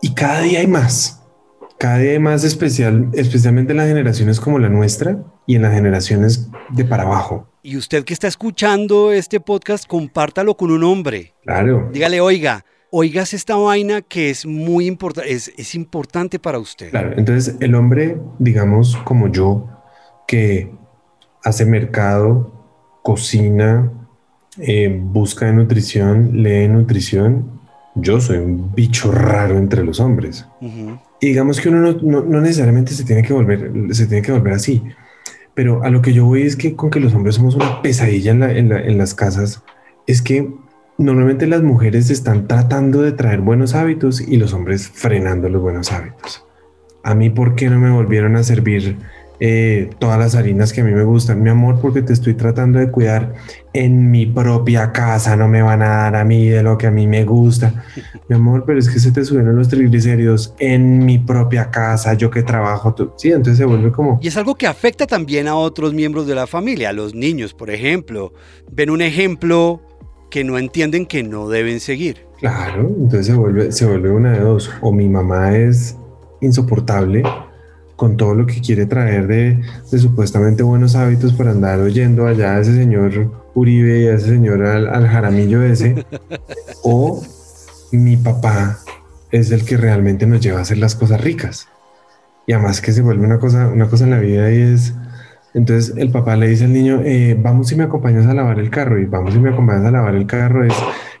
Y 0.00 0.14
cada 0.14 0.42
día 0.42 0.60
hay 0.60 0.68
más 0.68 1.21
cada 1.82 1.98
día 1.98 2.20
más 2.20 2.44
especial, 2.44 3.08
especialmente 3.12 3.72
en 3.72 3.78
las 3.78 3.88
generaciones 3.88 4.38
como 4.38 4.60
la 4.60 4.68
nuestra 4.68 5.18
y 5.48 5.56
en 5.56 5.62
las 5.62 5.74
generaciones 5.74 6.48
de 6.70 6.84
para 6.84 7.02
abajo. 7.02 7.48
Y 7.60 7.76
usted 7.76 8.04
que 8.04 8.14
está 8.14 8.28
escuchando 8.28 9.10
este 9.10 9.40
podcast, 9.40 9.88
compártalo 9.88 10.56
con 10.56 10.70
un 10.70 10.84
hombre. 10.84 11.34
Claro. 11.42 11.90
Dígale, 11.92 12.20
oiga, 12.20 12.64
oigas 12.92 13.34
esta 13.34 13.56
vaina 13.56 14.00
que 14.00 14.30
es 14.30 14.46
muy 14.46 14.86
importante, 14.86 15.32
es, 15.32 15.74
importante 15.74 16.38
para 16.38 16.60
usted. 16.60 16.90
Claro, 16.90 17.14
entonces 17.16 17.56
el 17.58 17.74
hombre, 17.74 18.16
digamos 18.38 18.96
como 18.98 19.26
yo, 19.32 19.66
que 20.28 20.72
hace 21.42 21.66
mercado, 21.66 22.52
cocina, 23.02 23.90
eh, 24.58 25.00
busca 25.02 25.46
de 25.46 25.54
nutrición, 25.54 26.44
lee 26.44 26.68
nutrición, 26.68 27.60
yo 27.96 28.20
soy 28.20 28.38
un 28.38 28.72
bicho 28.72 29.10
raro 29.10 29.58
entre 29.58 29.82
los 29.82 29.98
hombres. 29.98 30.46
Y 31.22 31.28
digamos 31.28 31.60
que 31.60 31.68
uno 31.68 31.92
no, 32.02 32.40
necesariamente 32.40 32.92
se 32.94 33.04
tiene 33.04 33.22
que 33.22 33.32
volver, 33.32 33.70
se 33.92 34.08
tiene 34.08 34.22
que 34.22 34.32
volver 34.32 34.54
así. 34.54 34.82
Pero 35.54 35.84
a 35.84 35.88
lo 35.88 36.02
que 36.02 36.12
yo 36.12 36.24
voy 36.24 36.42
es 36.42 36.56
que 36.56 36.74
con 36.74 36.90
que 36.90 36.98
los 36.98 37.14
hombres 37.14 37.36
somos 37.36 37.54
una 37.54 37.80
pesadilla 37.80 38.32
en, 38.32 38.98
las 38.98 39.14
casas, 39.14 39.62
es 40.08 40.20
que 40.20 40.52
normalmente 40.98 41.46
las 41.46 41.62
mujeres 41.62 42.10
están 42.10 42.48
tratando 42.48 43.02
de 43.02 43.12
traer 43.12 43.40
buenos 43.40 43.76
hábitos 43.76 44.20
y 44.20 44.36
los 44.36 44.52
hombres 44.52 44.88
frenando 44.88 45.48
los 45.48 45.62
buenos 45.62 45.92
hábitos. 45.92 46.44
A 47.04 47.14
mí, 47.14 47.30
¿por 47.30 47.54
qué 47.54 47.70
no 47.70 47.78
me 47.78 47.92
volvieron 47.92 48.34
a 48.34 48.42
servir 48.42 48.98
eh, 49.40 49.90
todas 49.98 50.18
las 50.18 50.34
harinas 50.34 50.72
que 50.72 50.82
a 50.82 50.84
mí 50.84 50.92
me 50.92 51.04
gustan. 51.04 51.42
Mi 51.42 51.50
amor, 51.50 51.80
porque 51.80 52.02
te 52.02 52.12
estoy 52.12 52.34
tratando 52.34 52.78
de 52.78 52.90
cuidar 52.90 53.34
en 53.72 54.10
mi 54.10 54.26
propia 54.26 54.92
casa, 54.92 55.36
no 55.36 55.48
me 55.48 55.62
van 55.62 55.82
a 55.82 55.88
dar 55.88 56.16
a 56.16 56.24
mí 56.24 56.48
de 56.48 56.62
lo 56.62 56.78
que 56.78 56.86
a 56.86 56.90
mí 56.90 57.06
me 57.06 57.24
gusta. 57.24 57.84
Mi 58.28 58.36
amor, 58.36 58.64
pero 58.66 58.78
es 58.78 58.88
que 58.88 58.98
se 58.98 59.10
te 59.10 59.24
subieron 59.24 59.56
los 59.56 59.68
triglicéridos 59.68 60.54
en 60.58 61.04
mi 61.04 61.18
propia 61.18 61.70
casa, 61.70 62.14
yo 62.14 62.30
que 62.30 62.42
trabajo. 62.42 62.94
Sí, 63.16 63.28
entonces 63.28 63.58
se 63.58 63.64
vuelve 63.64 63.90
como... 63.90 64.18
Y 64.22 64.28
es 64.28 64.36
algo 64.36 64.54
que 64.54 64.66
afecta 64.66 65.06
también 65.06 65.48
a 65.48 65.56
otros 65.56 65.92
miembros 65.92 66.26
de 66.26 66.34
la 66.34 66.46
familia, 66.46 66.90
a 66.90 66.92
los 66.92 67.14
niños, 67.14 67.52
por 67.52 67.70
ejemplo. 67.70 68.32
Ven 68.70 68.90
un 68.90 69.02
ejemplo 69.02 69.82
que 70.30 70.44
no 70.44 70.56
entienden 70.56 71.04
que 71.04 71.22
no 71.22 71.48
deben 71.48 71.80
seguir. 71.80 72.26
Claro, 72.38 72.88
entonces 72.88 73.26
se 73.26 73.34
vuelve, 73.34 73.70
se 73.70 73.86
vuelve 73.86 74.10
una 74.10 74.32
de 74.32 74.40
dos. 74.40 74.70
O 74.80 74.92
mi 74.92 75.08
mamá 75.08 75.56
es 75.56 75.96
insoportable 76.40 77.22
con 78.02 78.16
todo 78.16 78.34
lo 78.34 78.46
que 78.46 78.60
quiere 78.60 78.84
traer 78.84 79.28
de, 79.28 79.60
supuestamente 79.96 80.64
buenos 80.64 80.96
hábitos 80.96 81.34
para 81.34 81.52
andar 81.52 81.78
oyendo 81.78 82.26
allá 82.26 82.56
a 82.56 82.60
ese 82.60 82.74
señor 82.74 83.30
Uribe 83.54 84.00
y 84.00 84.06
a 84.08 84.14
ese 84.14 84.30
señor 84.30 84.60
al, 84.64 85.06
jaramillo 85.06 85.62
ese, 85.62 86.04
o 86.82 87.22
mi 87.92 88.16
papá 88.16 88.80
es 89.30 89.52
el 89.52 89.64
que 89.64 89.76
realmente 89.76 90.26
nos 90.26 90.40
lleva 90.40 90.58
a 90.58 90.62
hacer 90.62 90.78
las 90.78 90.96
cosas 90.96 91.20
ricas. 91.20 91.68
Y 92.44 92.54
además 92.54 92.80
que 92.80 92.90
se 92.90 93.02
vuelve 93.02 93.24
una 93.24 93.38
cosa, 93.38 93.68
una 93.68 93.88
cosa 93.88 94.02
en 94.02 94.10
la 94.10 94.18
vida 94.18 94.50
y 94.50 94.60
es, 94.60 94.94
entonces 95.54 95.94
el 95.96 96.10
papá 96.10 96.34
le 96.34 96.48
dice 96.48 96.64
al 96.64 96.72
niño, 96.72 97.02
eh, 97.04 97.38
vamos 97.40 97.70
y 97.70 97.76
me 97.76 97.84
acompañas 97.84 98.26
a 98.26 98.34
lavar 98.34 98.58
el 98.58 98.70
carro 98.70 98.98
y 98.98 99.04
vamos 99.04 99.36
y 99.36 99.38
me 99.38 99.50
acompañas 99.50 99.84
a 99.84 99.92
lavar 99.92 100.16
el 100.16 100.26
carro 100.26 100.64
es, 100.64 100.74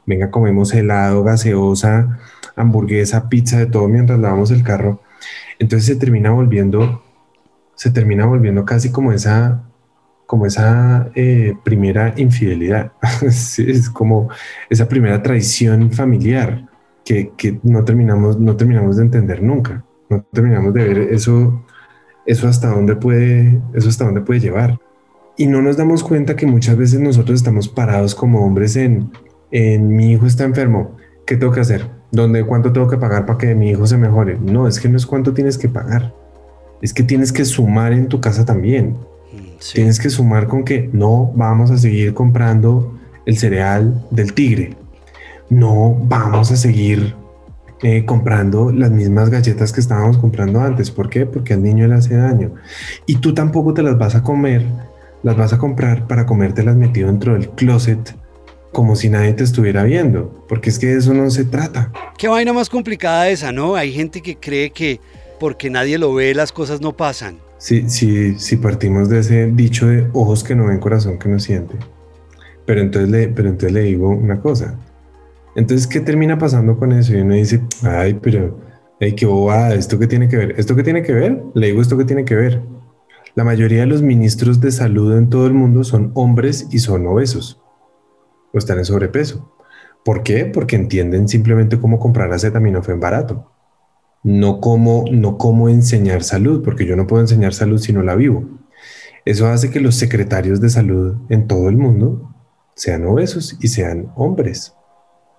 venga, 0.04 0.32
comemos 0.32 0.74
helado, 0.74 1.22
gaseosa, 1.22 2.18
hamburguesa, 2.56 3.28
pizza, 3.28 3.58
de 3.58 3.66
todo 3.66 3.86
mientras 3.86 4.18
lavamos 4.18 4.50
el 4.50 4.64
carro 4.64 5.00
entonces 5.58 5.86
se 5.86 5.96
termina 5.96 6.30
volviendo, 6.30 7.02
se 7.74 7.90
termina 7.90 8.26
volviendo 8.26 8.64
casi 8.64 8.90
como 8.90 9.12
esa, 9.12 9.64
como 10.26 10.46
esa 10.46 11.10
eh, 11.14 11.54
primera 11.64 12.14
infidelidad, 12.16 12.92
es 13.22 13.90
como 13.90 14.28
esa 14.70 14.88
primera 14.88 15.22
traición 15.22 15.92
familiar 15.92 16.68
que, 17.04 17.60
no, 17.62 17.84
terminamos, 17.84 18.38
no 18.38 18.56
terminamos 18.56 18.96
de 18.96 19.02
entender 19.02 19.42
nunca, 19.42 19.84
no 20.08 20.24
terminamos 20.32 20.72
de 20.74 20.84
ver 20.84 20.98
eso, 21.12 21.64
eso 22.26 22.48
hasta 22.48 22.68
dónde 22.68 22.96
puede, 22.96 23.60
eso 23.74 23.88
hasta 23.88 24.04
dónde 24.04 24.20
puede 24.20 24.40
llevar. 24.40 24.78
Y 25.36 25.46
no 25.46 25.62
nos 25.62 25.76
damos 25.76 26.04
cuenta 26.04 26.36
que 26.36 26.46
muchas 26.46 26.76
veces 26.76 27.00
nosotros 27.00 27.36
estamos 27.36 27.68
parados 27.68 28.14
como 28.14 28.44
hombres 28.44 28.76
en, 28.76 29.10
en 29.50 29.88
mi 29.88 30.12
hijo 30.12 30.26
está 30.26 30.44
enfermo, 30.44 30.96
¿qué 31.26 31.36
tengo 31.36 31.52
que 31.52 31.60
hacer? 31.60 32.01
Donde 32.12 32.44
cuánto 32.44 32.72
tengo 32.72 32.86
que 32.86 32.98
pagar 32.98 33.26
para 33.26 33.38
que 33.38 33.54
mi 33.54 33.70
hijo 33.70 33.86
se 33.86 33.96
mejore. 33.96 34.38
No, 34.38 34.68
es 34.68 34.78
que 34.78 34.88
no 34.88 34.96
es 34.96 35.06
cuánto 35.06 35.32
tienes 35.32 35.58
que 35.58 35.68
pagar. 35.68 36.14
Es 36.82 36.92
que 36.92 37.02
tienes 37.02 37.32
que 37.32 37.44
sumar 37.44 37.92
en 37.92 38.06
tu 38.06 38.20
casa 38.20 38.44
también. 38.44 38.96
Tienes 39.72 39.98
que 39.98 40.10
sumar 40.10 40.46
con 40.46 40.64
que 40.64 40.90
no 40.92 41.32
vamos 41.34 41.70
a 41.70 41.78
seguir 41.78 42.12
comprando 42.12 42.98
el 43.24 43.38
cereal 43.38 44.04
del 44.10 44.34
tigre. 44.34 44.76
No 45.48 45.96
vamos 46.04 46.52
a 46.52 46.56
seguir 46.56 47.14
eh, 47.82 48.04
comprando 48.04 48.70
las 48.70 48.90
mismas 48.90 49.30
galletas 49.30 49.72
que 49.72 49.80
estábamos 49.80 50.18
comprando 50.18 50.60
antes. 50.60 50.90
¿Por 50.90 51.08
qué? 51.08 51.24
Porque 51.24 51.54
al 51.54 51.62
niño 51.62 51.86
le 51.86 51.94
hace 51.94 52.16
daño. 52.16 52.52
Y 53.06 53.16
tú 53.16 53.32
tampoco 53.32 53.72
te 53.72 53.82
las 53.82 53.96
vas 53.96 54.14
a 54.16 54.22
comer, 54.22 54.66
las 55.22 55.36
vas 55.36 55.54
a 55.54 55.58
comprar 55.58 56.06
para 56.06 56.26
comértelas 56.26 56.76
metido 56.76 57.08
dentro 57.08 57.32
del 57.32 57.48
closet 57.50 58.21
como 58.72 58.96
si 58.96 59.08
nadie 59.08 59.34
te 59.34 59.44
estuviera 59.44 59.84
viendo, 59.84 60.44
porque 60.48 60.70
es 60.70 60.78
que 60.78 60.86
de 60.86 60.98
eso 60.98 61.12
no 61.14 61.30
se 61.30 61.44
trata. 61.44 61.92
Qué 62.16 62.26
vaina 62.26 62.52
más 62.52 62.68
complicada 62.68 63.28
esa, 63.28 63.52
¿no? 63.52 63.76
Hay 63.76 63.92
gente 63.92 64.22
que 64.22 64.36
cree 64.36 64.70
que 64.70 64.98
porque 65.38 65.70
nadie 65.70 65.98
lo 65.98 66.14
ve 66.14 66.34
las 66.34 66.52
cosas 66.52 66.80
no 66.80 66.96
pasan. 66.96 67.36
Sí, 67.58 67.88
sí, 67.88 68.38
sí 68.38 68.56
partimos 68.56 69.08
de 69.08 69.20
ese 69.20 69.46
dicho 69.46 69.86
de 69.86 70.08
ojos 70.14 70.42
que 70.42 70.54
no 70.54 70.66
ven, 70.66 70.78
corazón 70.78 71.18
que 71.18 71.28
no 71.28 71.38
siente. 71.38 71.76
Pero 72.64 72.80
entonces 72.80 73.10
le, 73.10 73.28
pero 73.28 73.48
entonces 73.48 73.72
le 73.72 73.82
digo 73.82 74.08
una 74.08 74.40
cosa. 74.40 74.78
Entonces, 75.54 75.86
¿qué 75.86 76.00
termina 76.00 76.38
pasando 76.38 76.78
con 76.78 76.92
eso? 76.92 77.14
Y 77.14 77.20
uno 77.20 77.34
dice, 77.34 77.60
ay, 77.82 78.14
pero, 78.14 78.58
ay, 79.00 79.12
qué 79.12 79.26
bobada, 79.26 79.74
¿esto 79.74 79.98
qué 79.98 80.06
tiene 80.06 80.28
que 80.28 80.36
ver? 80.36 80.54
¿Esto 80.56 80.74
qué 80.74 80.82
tiene 80.82 81.02
que 81.02 81.12
ver? 81.12 81.42
Le 81.54 81.66
digo, 81.66 81.82
¿esto 81.82 81.98
qué 81.98 82.04
tiene 82.04 82.24
que 82.24 82.34
ver? 82.34 82.62
La 83.34 83.44
mayoría 83.44 83.80
de 83.80 83.86
los 83.86 84.02
ministros 84.02 84.60
de 84.60 84.72
salud 84.72 85.16
en 85.16 85.28
todo 85.28 85.46
el 85.46 85.52
mundo 85.52 85.84
son 85.84 86.10
hombres 86.14 86.68
y 86.70 86.78
son 86.78 87.06
obesos 87.06 87.61
o 88.52 88.58
están 88.58 88.78
en 88.78 88.84
sobrepeso. 88.84 89.52
¿Por 90.04 90.22
qué? 90.22 90.46
Porque 90.46 90.76
entienden 90.76 91.28
simplemente 91.28 91.78
cómo 91.78 91.98
comprar 91.98 92.32
acetaminofén 92.32 93.00
barato. 93.00 93.50
No 94.24 94.60
cómo, 94.60 95.04
no 95.10 95.38
cómo 95.38 95.68
enseñar 95.68 96.22
salud, 96.22 96.62
porque 96.62 96.86
yo 96.86 96.96
no 96.96 97.06
puedo 97.06 97.22
enseñar 97.22 97.54
salud 97.54 97.78
si 97.78 97.92
no 97.92 98.02
la 98.02 98.14
vivo. 98.14 98.44
Eso 99.24 99.48
hace 99.48 99.70
que 99.70 99.80
los 99.80 99.94
secretarios 99.94 100.60
de 100.60 100.68
salud 100.68 101.16
en 101.28 101.46
todo 101.46 101.68
el 101.68 101.76
mundo 101.76 102.34
sean 102.74 103.06
obesos 103.06 103.56
y 103.60 103.68
sean 103.68 104.12
hombres. 104.16 104.74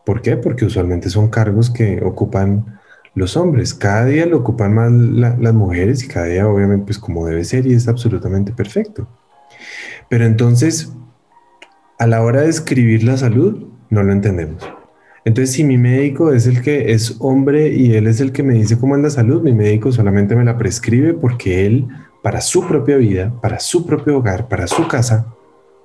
¿Por 0.06 0.22
qué? 0.22 0.38
Porque 0.38 0.66
usualmente 0.66 1.10
son 1.10 1.30
cargos 1.30 1.70
que 1.70 2.02
ocupan 2.04 2.80
los 3.16 3.38
hombres. 3.38 3.74
Cada 3.74 4.06
día 4.06 4.26
lo 4.26 4.38
ocupan 4.38 4.74
más 4.74 4.92
las 4.92 5.54
mujeres 5.54 6.04
y 6.04 6.08
cada 6.08 6.26
día 6.28 6.48
obviamente 6.48 6.86
pues 6.86 6.98
como 6.98 7.26
debe 7.26 7.44
ser 7.44 7.68
y 7.68 7.74
es 7.74 7.88
absolutamente 7.88 8.54
perfecto. 8.54 9.08
Pero 10.10 10.26
entonces, 10.26 10.94
a 12.04 12.08
la 12.08 12.22
hora 12.22 12.42
de 12.42 12.50
escribir 12.50 13.02
la 13.06 13.16
salud, 13.16 13.64
no 13.90 14.04
lo 14.04 14.12
entendemos. 14.12 14.70
Entonces, 15.24 15.56
si 15.56 15.64
mi 15.64 15.78
médico 15.78 16.34
es 16.34 16.48
el 16.48 16.62
que 16.62 16.92
es 16.92 17.16
hombre 17.20 17.70
y 17.70 17.94
él 17.96 18.08
es 18.08 18.20
el 18.20 18.34
que 18.34 18.44
me 18.44 18.56
dice 18.56 18.78
cómo 18.78 18.98
es 18.98 19.02
la 19.02 19.10
salud, 19.10 19.42
mi 19.42 19.54
médico 19.54 19.90
solamente 19.90 20.36
me 20.36 20.44
la 20.44 20.58
prescribe 20.58 21.14
porque 21.14 21.66
él, 21.66 21.88
para 22.22 22.42
su 22.42 22.68
propia 22.68 22.98
vida, 22.98 23.34
para 23.42 23.62
su 23.62 23.86
propio 23.86 24.18
hogar, 24.18 24.50
para 24.50 24.68
su 24.68 24.86
casa, 24.86 25.28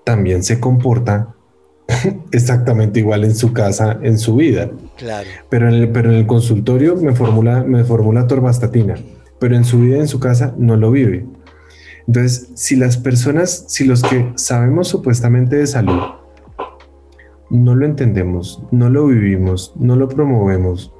también 0.03 0.43
se 0.43 0.59
comporta 0.59 1.37
exactamente 2.33 2.99
igual 2.99 3.23
en 3.23 3.37
su 3.37 3.53
casa, 3.53 4.01
en 4.03 4.19
su 4.19 4.35
vida. 4.35 4.73
Claro. 4.97 5.29
Pero 5.49 5.69
en 5.69 5.75
el, 5.75 5.89
pero 5.91 6.11
en 6.11 6.17
el 6.17 6.27
consultorio 6.27 6.97
me 6.97 7.15
formula, 7.15 7.63
me 7.63 7.85
formula 7.85 8.27
torvastatina, 8.27 8.97
pero 9.39 9.55
en 9.55 9.65
su 9.65 9.79
vida, 9.79 9.99
en 9.99 10.09
su 10.09 10.19
casa, 10.19 10.53
no 10.59 10.77
lo 10.77 10.91
vive. 10.91 11.27
Entonces, 12.09 12.49
si 12.55 12.75
las 12.75 12.97
personas, 12.97 13.67
si 13.69 13.85
los 13.85 14.03
que 14.03 14.33
sabemos 14.35 14.89
supuestamente 14.89 15.57
de 15.57 15.67
salud, 15.67 16.01
no 17.51 17.75
lo 17.75 17.85
entendemos, 17.85 18.63
no 18.71 18.89
lo 18.89 19.07
vivimos, 19.07 19.75
no 19.77 19.95
lo 19.95 20.09
promovemos, 20.09 20.91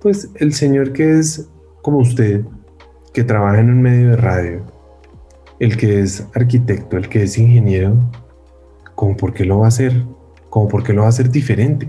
pues 0.00 0.30
el 0.36 0.54
señor 0.54 0.94
que 0.94 1.18
es 1.18 1.50
como 1.82 1.98
usted, 1.98 2.42
que 3.12 3.22
trabaja 3.22 3.60
en 3.60 3.68
un 3.68 3.82
medio 3.82 4.10
de 4.10 4.16
radio, 4.16 4.62
el 5.60 5.76
que 5.76 6.00
es 6.00 6.26
arquitecto, 6.34 6.96
el 6.96 7.10
que 7.10 7.24
es 7.24 7.36
ingeniero, 7.36 7.94
como 8.94 9.14
por 9.14 9.34
qué 9.34 9.44
lo 9.44 9.58
va 9.58 9.66
a 9.66 9.68
hacer, 9.68 10.04
como 10.48 10.68
por 10.68 10.84
qué 10.84 10.94
lo 10.94 11.02
va 11.02 11.08
a 11.08 11.10
hacer 11.10 11.30
diferente. 11.30 11.86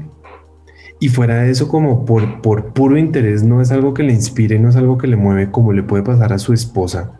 Y 1.00 1.08
fuera 1.08 1.44
de 1.44 1.52
eso, 1.52 1.70
como 1.70 2.04
por, 2.04 2.42
por 2.42 2.74
puro 2.74 2.98
interés, 2.98 3.44
no 3.44 3.62
es 3.62 3.72
algo 3.72 3.94
que 3.94 4.04
le 4.04 4.12
inspire, 4.12 4.60
no 4.60 4.68
es 4.68 4.76
algo 4.76 4.98
que 4.98 5.08
le 5.08 5.16
mueve, 5.16 5.52
como 5.52 5.72
le 5.72 5.84
puede 5.84 6.04
pasar 6.04 6.34
a 6.34 6.40
su 6.40 6.52
esposa, 6.52 7.18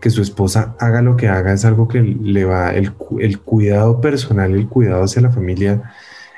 que 0.00 0.10
su 0.10 0.22
esposa 0.22 0.74
haga 0.78 1.02
lo 1.02 1.16
que 1.16 1.28
haga 1.28 1.52
es 1.52 1.64
algo 1.64 1.88
que 1.88 2.00
le 2.02 2.44
va, 2.44 2.70
el, 2.72 2.92
el 3.20 3.40
cuidado 3.40 4.00
personal, 4.00 4.52
el 4.52 4.68
cuidado 4.68 5.04
hacia 5.04 5.22
la 5.22 5.30
familia 5.30 5.94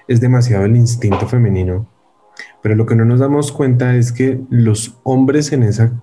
es 0.08 0.20
demasiado 0.20 0.64
el 0.64 0.76
instinto 0.76 1.26
femenino. 1.26 1.88
Pero 2.62 2.74
lo 2.74 2.86
que 2.86 2.96
no 2.96 3.04
nos 3.04 3.20
damos 3.20 3.52
cuenta 3.52 3.94
es 3.94 4.12
que 4.12 4.40
los 4.50 4.96
hombres 5.02 5.52
en 5.52 5.62
esa 5.62 6.02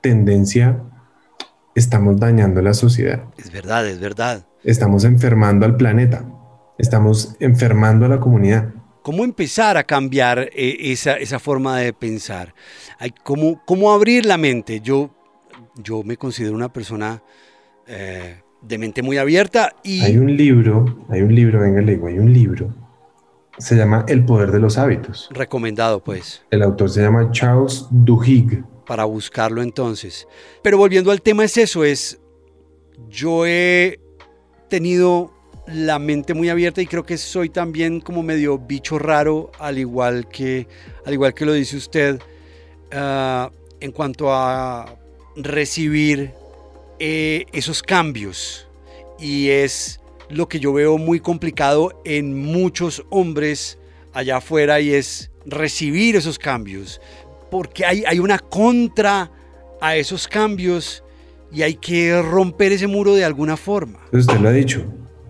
tendencia 0.00 0.80
estamos 1.74 2.18
dañando 2.18 2.62
la 2.62 2.74
sociedad. 2.74 3.24
Es 3.36 3.52
verdad, 3.52 3.86
es 3.86 4.00
verdad. 4.00 4.46
Estamos 4.64 5.04
enfermando 5.04 5.66
al 5.66 5.76
planeta. 5.76 6.24
Estamos 6.78 7.36
enfermando 7.40 8.06
a 8.06 8.08
la 8.08 8.20
comunidad. 8.20 8.72
¿Cómo 9.02 9.24
empezar 9.24 9.76
a 9.76 9.84
cambiar 9.84 10.50
eh, 10.52 10.76
esa, 10.92 11.14
esa, 11.14 11.38
forma 11.38 11.78
de 11.78 11.92
pensar? 11.92 12.54
¿cómo, 13.24 13.62
¿Cómo 13.64 13.92
abrir 13.92 14.26
la 14.26 14.36
mente? 14.36 14.80
Yo 14.80 15.10
yo 15.78 16.02
me 16.02 16.16
considero 16.16 16.54
una 16.54 16.72
persona 16.72 17.22
eh, 17.86 18.42
de 18.60 18.78
mente 18.78 19.02
muy 19.02 19.16
abierta 19.16 19.74
y... 19.82 20.00
Hay 20.00 20.18
un 20.18 20.36
libro, 20.36 21.06
hay 21.08 21.22
un 21.22 21.34
libro, 21.34 21.60
venga, 21.60 21.80
le 21.80 21.92
digo, 21.92 22.08
hay 22.08 22.18
un 22.18 22.32
libro. 22.32 22.74
Se 23.58 23.76
llama 23.76 24.04
El 24.08 24.24
poder 24.24 24.52
de 24.52 24.60
los 24.60 24.78
hábitos. 24.78 25.28
Recomendado, 25.32 26.02
pues. 26.02 26.42
El 26.50 26.62
autor 26.62 26.90
se 26.90 27.02
llama 27.02 27.30
Charles 27.30 27.86
Duhigg. 27.90 28.64
Para 28.86 29.04
buscarlo 29.04 29.62
entonces. 29.62 30.26
Pero 30.62 30.78
volviendo 30.78 31.10
al 31.10 31.22
tema 31.22 31.44
es 31.44 31.56
eso, 31.56 31.84
es... 31.84 32.20
Yo 33.08 33.46
he 33.46 34.00
tenido 34.68 35.32
la 35.66 35.98
mente 35.98 36.34
muy 36.34 36.48
abierta 36.48 36.82
y 36.82 36.86
creo 36.86 37.04
que 37.04 37.16
soy 37.16 37.48
también 37.48 38.00
como 38.00 38.22
medio 38.22 38.58
bicho 38.58 38.98
raro, 38.98 39.52
al 39.58 39.78
igual 39.78 40.28
que, 40.28 40.66
al 41.04 41.12
igual 41.12 41.32
que 41.32 41.46
lo 41.46 41.52
dice 41.52 41.76
usted, 41.76 42.20
uh, 42.92 43.50
en 43.80 43.92
cuanto 43.92 44.32
a 44.32 44.98
recibir 45.38 46.32
eh, 46.98 47.46
esos 47.52 47.82
cambios 47.82 48.68
y 49.18 49.48
es 49.48 50.00
lo 50.28 50.48
que 50.48 50.60
yo 50.60 50.72
veo 50.72 50.98
muy 50.98 51.20
complicado 51.20 52.00
en 52.04 52.36
muchos 52.36 53.04
hombres 53.08 53.78
allá 54.12 54.38
afuera 54.38 54.80
y 54.80 54.92
es 54.92 55.30
recibir 55.46 56.16
esos 56.16 56.38
cambios 56.38 57.00
porque 57.50 57.84
hay, 57.84 58.04
hay 58.06 58.18
una 58.18 58.38
contra 58.38 59.30
a 59.80 59.96
esos 59.96 60.28
cambios 60.28 61.04
y 61.52 61.62
hay 61.62 61.74
que 61.74 62.20
romper 62.20 62.72
ese 62.72 62.86
muro 62.86 63.14
de 63.14 63.24
alguna 63.24 63.56
forma. 63.56 64.00
Usted 64.12 64.38
lo 64.38 64.48
ha 64.48 64.52
dicho, 64.52 64.84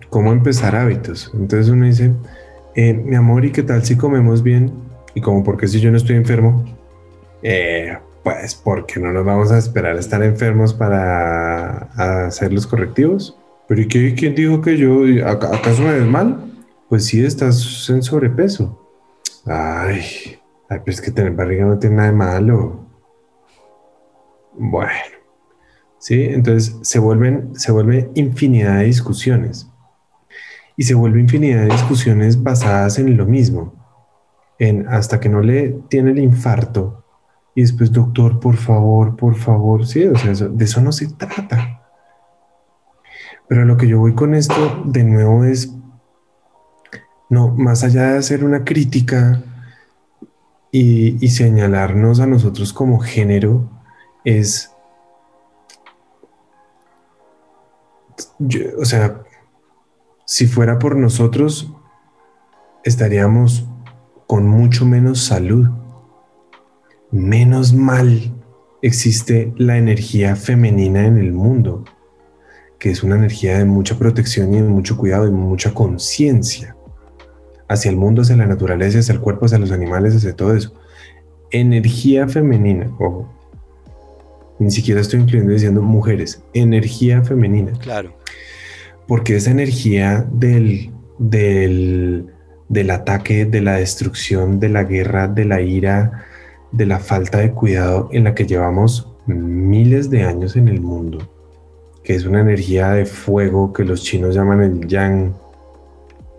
¿cómo 0.09 0.31
empezar 0.31 0.75
hábitos? 0.75 1.31
Entonces 1.33 1.69
uno 1.69 1.85
dice, 1.85 2.11
eh, 2.75 2.93
mi 2.93 3.15
amor, 3.15 3.45
¿y 3.45 3.51
qué 3.51 3.63
tal 3.63 3.85
si 3.85 3.95
comemos 3.95 4.43
bien? 4.43 4.73
Y 5.15 5.21
como, 5.21 5.43
porque 5.43 5.67
si 5.67 5.79
yo 5.79 5.91
no 5.91 5.97
estoy 5.97 6.15
enfermo? 6.17 6.65
Eh, 7.41 7.97
pues 8.23 8.55
porque 8.55 8.99
no 8.99 9.11
nos 9.11 9.25
vamos 9.25 9.51
a 9.51 9.57
esperar 9.57 9.95
a 9.95 9.99
estar 9.99 10.23
enfermos 10.23 10.73
para 10.73 11.89
hacer 12.25 12.53
los 12.53 12.67
correctivos. 12.67 13.37
Pero 13.67 13.81
¿y 13.81 13.87
qué, 13.87 14.15
quién 14.15 14.35
dijo 14.35 14.61
que 14.61 14.77
yo, 14.77 15.03
acaso 15.25 15.83
me 15.83 15.99
ves 15.99 16.07
mal? 16.07 16.49
Pues 16.89 17.05
sí, 17.05 17.23
estás 17.23 17.89
en 17.89 18.01
sobrepeso. 18.01 18.87
Ay, 19.45 20.01
ay, 20.69 20.79
pues 20.83 21.01
que 21.01 21.11
tener 21.11 21.33
barriga 21.33 21.65
no 21.65 21.77
tiene 21.77 21.97
nada 21.97 22.09
de 22.09 22.15
malo. 22.15 22.85
Bueno, 24.53 24.91
sí, 25.99 26.23
entonces 26.23 26.75
se 26.81 26.99
vuelven, 26.99 27.55
se 27.55 27.71
infinidad 28.15 28.79
de 28.79 28.85
discusiones. 28.85 29.69
Y 30.75 30.83
se 30.83 30.95
vuelve 30.95 31.19
infinidad 31.19 31.61
de 31.61 31.73
discusiones 31.73 32.41
basadas 32.41 32.99
en 32.99 33.17
lo 33.17 33.25
mismo. 33.25 33.73
En 34.57 34.87
hasta 34.87 35.19
que 35.19 35.29
no 35.29 35.41
le 35.41 35.79
tiene 35.89 36.11
el 36.11 36.19
infarto, 36.19 37.05
y 37.59 37.61
después, 37.61 37.91
doctor, 37.91 38.39
por 38.39 38.55
favor, 38.55 39.17
por 39.17 39.35
favor, 39.35 39.85
sí, 39.85 40.05
o 40.05 40.15
sea, 40.15 40.47
de 40.47 40.63
eso 40.63 40.79
no 40.79 40.93
se 40.93 41.09
trata. 41.09 41.81
Pero 43.49 43.65
lo 43.65 43.75
que 43.75 43.85
yo 43.85 43.99
voy 43.99 44.15
con 44.15 44.33
esto 44.33 44.83
de 44.85 45.03
nuevo 45.03 45.43
es, 45.43 45.75
no, 47.29 47.49
más 47.49 47.83
allá 47.83 48.13
de 48.13 48.17
hacer 48.19 48.45
una 48.45 48.63
crítica 48.63 49.43
y, 50.71 51.27
señalarnos 51.27 52.21
a 52.21 52.27
nosotros 52.27 52.71
como 52.71 52.99
género, 52.99 53.69
es, 54.23 54.73
o 58.79 58.85
sea, 58.85 59.21
si 60.23 60.47
fuera 60.47 60.79
por 60.79 60.95
nosotros, 60.95 61.73
estaríamos 62.85 63.67
con 64.27 64.47
mucho 64.47 64.85
menos 64.85 65.25
salud 65.25 65.78
menos 67.11 67.73
mal 67.73 68.33
existe 68.81 69.53
la 69.57 69.77
energía 69.77 70.35
femenina 70.35 71.05
en 71.05 71.17
el 71.17 71.33
mundo, 71.33 71.83
que 72.77 72.91
es 72.91 73.03
una 73.03 73.15
energía 73.15 73.57
de 73.57 73.65
mucha 73.65 73.97
protección 73.97 74.53
y 74.53 74.57
de 74.57 74.67
mucho 74.67 74.97
cuidado 74.97 75.27
y 75.27 75.31
mucha 75.31 75.73
conciencia 75.73 76.75
hacia 77.67 77.91
el 77.91 77.97
mundo, 77.97 78.21
hacia 78.21 78.37
la 78.37 78.47
naturaleza, 78.47 78.99
hacia 78.99 79.13
el 79.13 79.19
cuerpo, 79.19 79.45
hacia 79.45 79.59
los 79.59 79.71
animales, 79.71 80.15
hacia 80.15 80.35
todo 80.35 80.55
eso. 80.55 80.73
Energía 81.51 82.27
femenina, 82.27 82.91
ojo. 82.99 83.31
Ni 84.59 84.71
siquiera 84.71 85.01
estoy 85.01 85.21
incluyendo 85.21 85.53
diciendo 85.53 85.81
mujeres, 85.81 86.43
energía 86.53 87.23
femenina. 87.23 87.71
Claro. 87.79 88.17
Porque 89.07 89.35
esa 89.35 89.51
energía 89.51 90.27
del, 90.31 90.91
del, 91.17 92.27
del 92.67 92.91
ataque, 92.91 93.45
de 93.45 93.61
la 93.61 93.75
destrucción, 93.75 94.59
de 94.59 94.69
la 94.69 94.83
guerra, 94.83 95.27
de 95.27 95.45
la 95.45 95.61
ira, 95.61 96.25
de 96.71 96.85
la 96.85 96.99
falta 96.99 97.39
de 97.39 97.51
cuidado 97.51 98.09
en 98.11 98.25
la 98.25 98.35
que 98.35 98.45
llevamos 98.45 99.07
miles 99.25 100.09
de 100.09 100.23
años 100.23 100.55
en 100.55 100.67
el 100.67 100.81
mundo, 100.81 101.19
que 102.03 102.15
es 102.15 102.25
una 102.25 102.41
energía 102.41 102.91
de 102.91 103.05
fuego 103.05 103.73
que 103.73 103.83
los 103.83 104.03
chinos 104.03 104.35
llaman 104.35 104.61
el 104.61 104.87
yang. 104.87 105.33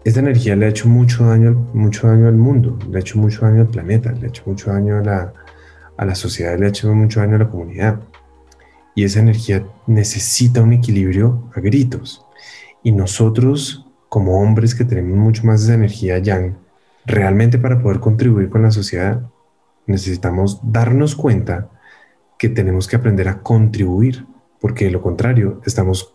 Esta 0.04 0.20
energía 0.20 0.56
le 0.56 0.66
ha 0.66 0.70
hecho 0.70 0.88
mucho 0.88 1.26
daño, 1.26 1.52
mucho 1.74 2.08
daño 2.08 2.28
al 2.28 2.36
mundo, 2.36 2.78
le 2.88 2.98
ha 2.98 3.00
hecho 3.00 3.18
mucho 3.18 3.42
daño 3.42 3.62
al 3.62 3.68
planeta, 3.68 4.12
le 4.12 4.26
ha 4.26 4.28
hecho 4.28 4.42
mucho 4.46 4.72
daño 4.72 4.98
a 4.98 5.02
la, 5.02 5.32
a 5.96 6.04
la 6.04 6.14
sociedad, 6.14 6.58
le 6.58 6.66
ha 6.66 6.68
hecho 6.70 6.92
mucho 6.94 7.20
daño 7.20 7.36
a 7.36 7.40
la 7.40 7.48
comunidad. 7.48 8.00
Y 8.94 9.04
esa 9.04 9.20
energía 9.20 9.64
necesita 9.86 10.62
un 10.62 10.72
equilibrio 10.72 11.50
a 11.54 11.60
gritos. 11.60 12.26
Y 12.82 12.92
nosotros, 12.92 13.86
como 14.08 14.40
hombres 14.40 14.74
que 14.74 14.84
tenemos 14.84 15.16
mucho 15.16 15.44
más 15.44 15.60
de 15.60 15.66
esa 15.66 15.74
energía 15.74 16.18
yang, 16.18 16.56
realmente 17.06 17.58
para 17.58 17.80
poder 17.80 18.00
contribuir 18.00 18.48
con 18.48 18.62
la 18.62 18.70
sociedad, 18.70 19.29
necesitamos 19.90 20.60
darnos 20.62 21.14
cuenta 21.14 21.70
que 22.38 22.48
tenemos 22.48 22.88
que 22.88 22.96
aprender 22.96 23.28
a 23.28 23.42
contribuir, 23.42 24.26
porque 24.60 24.86
de 24.86 24.90
lo 24.90 25.02
contrario 25.02 25.60
estamos 25.66 26.14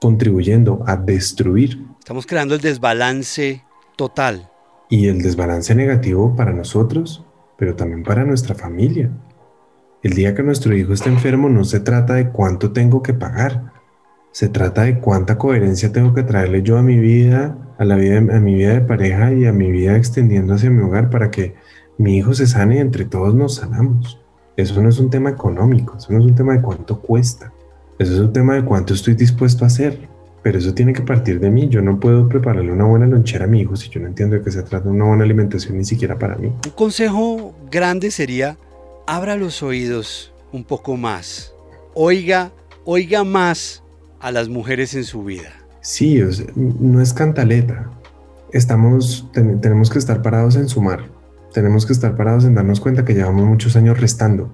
contribuyendo 0.00 0.84
a 0.86 0.96
destruir. 0.96 1.82
Estamos 1.98 2.26
creando 2.26 2.54
el 2.54 2.60
desbalance 2.60 3.64
total. 3.96 4.50
Y 4.90 5.08
el 5.08 5.22
desbalance 5.22 5.74
negativo 5.74 6.36
para 6.36 6.52
nosotros, 6.52 7.24
pero 7.56 7.74
también 7.74 8.02
para 8.02 8.24
nuestra 8.24 8.54
familia. 8.54 9.10
El 10.02 10.12
día 10.12 10.34
que 10.34 10.42
nuestro 10.42 10.76
hijo 10.76 10.92
esté 10.92 11.08
enfermo 11.08 11.48
no 11.48 11.64
se 11.64 11.80
trata 11.80 12.12
de 12.14 12.28
cuánto 12.28 12.72
tengo 12.72 13.02
que 13.02 13.14
pagar, 13.14 13.72
se 14.32 14.48
trata 14.48 14.82
de 14.82 14.98
cuánta 14.98 15.38
coherencia 15.38 15.92
tengo 15.92 16.12
que 16.12 16.24
traerle 16.24 16.62
yo 16.62 16.76
a 16.76 16.82
mi 16.82 16.98
vida, 16.98 17.56
a 17.78 17.84
la 17.84 17.96
vida, 17.96 18.18
a 18.18 18.40
mi 18.40 18.56
vida 18.56 18.74
de 18.74 18.80
pareja 18.82 19.32
y 19.32 19.46
a 19.46 19.52
mi 19.52 19.70
vida 19.70 19.96
extendiendo 19.96 20.54
hacia 20.54 20.70
mi 20.70 20.82
hogar 20.82 21.08
para 21.08 21.30
que 21.30 21.54
mi 21.98 22.16
hijo 22.16 22.34
se 22.34 22.46
sane 22.46 22.76
y 22.76 22.78
entre 22.78 23.04
todos 23.04 23.34
nos 23.34 23.56
sanamos. 23.56 24.20
Eso 24.56 24.80
no 24.82 24.88
es 24.88 24.98
un 24.98 25.10
tema 25.10 25.30
económico, 25.30 25.96
eso 25.96 26.12
no 26.12 26.20
es 26.20 26.24
un 26.24 26.34
tema 26.34 26.54
de 26.54 26.62
cuánto 26.62 27.00
cuesta, 27.00 27.52
eso 27.98 28.14
es 28.14 28.20
un 28.20 28.32
tema 28.32 28.54
de 28.54 28.64
cuánto 28.64 28.94
estoy 28.94 29.14
dispuesto 29.14 29.64
a 29.64 29.68
hacer. 29.68 30.08
Pero 30.42 30.58
eso 30.58 30.74
tiene 30.74 30.92
que 30.92 31.00
partir 31.00 31.40
de 31.40 31.50
mí. 31.50 31.68
Yo 31.70 31.80
no 31.80 31.98
puedo 31.98 32.28
prepararle 32.28 32.70
una 32.70 32.84
buena 32.84 33.06
lonchera 33.06 33.46
a 33.46 33.48
mi 33.48 33.60
hijo 33.60 33.76
si 33.76 33.88
yo 33.88 33.98
no 34.00 34.08
entiendo 34.08 34.36
de 34.36 34.42
qué 34.42 34.50
se 34.50 34.62
trata 34.62 34.90
una 34.90 35.06
buena 35.06 35.24
alimentación 35.24 35.78
ni 35.78 35.86
siquiera 35.86 36.18
para 36.18 36.36
mí. 36.36 36.48
Un 36.48 36.72
consejo 36.72 37.54
grande 37.70 38.10
sería, 38.10 38.58
abra 39.06 39.36
los 39.36 39.62
oídos 39.62 40.34
un 40.52 40.64
poco 40.64 40.98
más. 40.98 41.54
Oiga, 41.94 42.52
oiga 42.84 43.24
más 43.24 43.82
a 44.20 44.30
las 44.32 44.50
mujeres 44.50 44.94
en 44.94 45.04
su 45.04 45.24
vida. 45.24 45.50
Sí, 45.80 46.20
no 46.56 47.00
es 47.00 47.14
cantaleta. 47.14 47.90
Estamos, 48.52 49.26
tenemos 49.32 49.88
que 49.88 49.98
estar 49.98 50.20
parados 50.20 50.56
en 50.56 50.68
sumar. 50.68 51.13
Tenemos 51.54 51.86
que 51.86 51.94
estar 51.94 52.16
parados 52.16 52.44
en 52.44 52.54
darnos 52.54 52.80
cuenta 52.80 53.04
que 53.04 53.14
llevamos 53.14 53.44
muchos 53.46 53.76
años 53.76 53.98
restando 53.98 54.50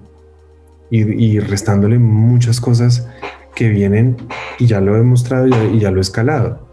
y, 0.89 1.01
y 1.01 1.39
restándole 1.39 1.97
muchas 1.99 2.61
cosas 2.61 3.07
que 3.55 3.69
vienen 3.69 4.17
y 4.59 4.67
ya 4.67 4.81
lo 4.81 4.95
he 4.95 5.01
mostrado 5.01 5.47
y 5.47 5.79
ya, 5.79 5.91
lo 5.91 5.97
he 5.97 6.01
escalado. 6.01 6.67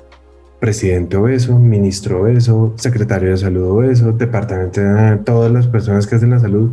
Presidente 0.60 1.16
obeso, 1.16 1.58
ministro 1.58 2.22
obeso, 2.22 2.74
secretario 2.76 3.30
de 3.30 3.36
salud 3.36 3.70
obeso, 3.70 4.12
departamento 4.12 4.80
de 4.80 5.16
todas 5.18 5.50
las 5.50 5.66
personas 5.66 6.06
que 6.06 6.16
hacen 6.16 6.30
la 6.30 6.40
salud, 6.40 6.72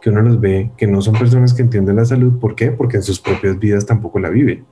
que 0.00 0.10
uno 0.10 0.22
los 0.22 0.40
ve 0.40 0.70
que 0.76 0.86
no 0.86 1.02
son 1.02 1.14
personas 1.14 1.52
que 1.52 1.62
entienden 1.62 1.96
la 1.96 2.04
salud. 2.04 2.38
¿Por 2.38 2.54
qué? 2.54 2.70
Porque 2.70 2.96
en 2.96 3.02
sus 3.02 3.20
propias 3.20 3.58
vidas 3.58 3.84
tampoco 3.84 4.18
la 4.18 4.30
vive. 4.30 4.64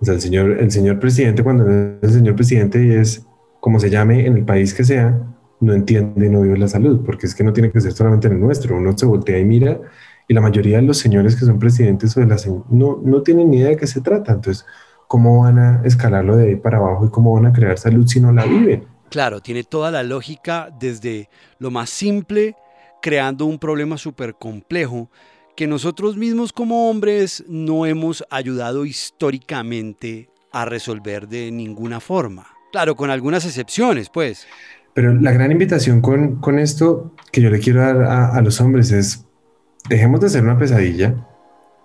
O 0.00 0.04
sea, 0.04 0.14
el 0.14 0.20
señor, 0.20 0.52
el 0.52 0.70
señor 0.70 0.98
presidente, 0.98 1.42
cuando 1.42 1.68
es 1.68 2.02
el 2.02 2.10
señor 2.10 2.34
presidente 2.34 3.00
es 3.00 3.26
como 3.60 3.78
se 3.78 3.90
llame 3.90 4.26
en 4.26 4.36
el 4.36 4.44
país 4.44 4.74
que 4.74 4.84
sea, 4.84 5.20
no 5.62 5.72
entiende 5.72 6.26
y 6.26 6.28
no 6.28 6.42
vive 6.42 6.58
la 6.58 6.68
salud, 6.68 7.00
porque 7.04 7.26
es 7.26 7.34
que 7.34 7.44
no 7.44 7.52
tiene 7.52 7.70
que 7.70 7.80
ser 7.80 7.92
solamente 7.92 8.26
en 8.26 8.34
el 8.34 8.40
nuestro. 8.40 8.76
Uno 8.76 8.96
se 8.98 9.06
voltea 9.06 9.38
y 9.38 9.44
mira 9.44 9.80
y 10.28 10.34
la 10.34 10.40
mayoría 10.40 10.76
de 10.76 10.82
los 10.82 10.98
señores 10.98 11.36
que 11.36 11.44
son 11.44 11.58
presidentes 11.58 12.16
o 12.16 12.20
de 12.20 12.26
las 12.26 12.46
no, 12.46 13.00
no 13.02 13.22
tienen 13.22 13.50
ni 13.50 13.58
idea 13.58 13.70
de 13.70 13.76
qué 13.76 13.86
se 13.86 14.00
trata. 14.00 14.32
Entonces, 14.32 14.66
¿cómo 15.08 15.42
van 15.42 15.58
a 15.58 15.82
escalarlo 15.84 16.36
de 16.36 16.48
ahí 16.48 16.56
para 16.56 16.78
abajo 16.78 17.06
y 17.06 17.10
cómo 17.10 17.34
van 17.34 17.46
a 17.46 17.52
crear 17.52 17.78
salud 17.78 18.06
si 18.06 18.20
no 18.20 18.32
la 18.32 18.44
viven? 18.44 18.86
Claro, 19.08 19.40
tiene 19.40 19.62
toda 19.62 19.90
la 19.90 20.02
lógica 20.02 20.70
desde 20.78 21.28
lo 21.58 21.70
más 21.70 21.90
simple, 21.90 22.56
creando 23.00 23.46
un 23.46 23.58
problema 23.58 23.98
súper 23.98 24.34
complejo 24.34 25.10
que 25.54 25.66
nosotros 25.66 26.16
mismos 26.16 26.52
como 26.52 26.88
hombres 26.88 27.44
no 27.46 27.84
hemos 27.86 28.24
ayudado 28.30 28.86
históricamente 28.86 30.30
a 30.50 30.64
resolver 30.64 31.28
de 31.28 31.50
ninguna 31.50 32.00
forma. 32.00 32.46
Claro, 32.72 32.96
con 32.96 33.10
algunas 33.10 33.44
excepciones, 33.44 34.08
pues. 34.08 34.46
Pero 34.94 35.14
la 35.14 35.32
gran 35.32 35.52
invitación 35.52 36.00
con, 36.00 36.36
con 36.36 36.58
esto 36.58 37.14
que 37.30 37.40
yo 37.40 37.50
le 37.50 37.60
quiero 37.60 37.80
dar 37.80 38.02
a, 38.02 38.28
a 38.34 38.42
los 38.42 38.60
hombres 38.60 38.92
es 38.92 39.26
dejemos 39.88 40.20
de 40.20 40.28
ser 40.28 40.44
una 40.44 40.58
pesadilla. 40.58 41.14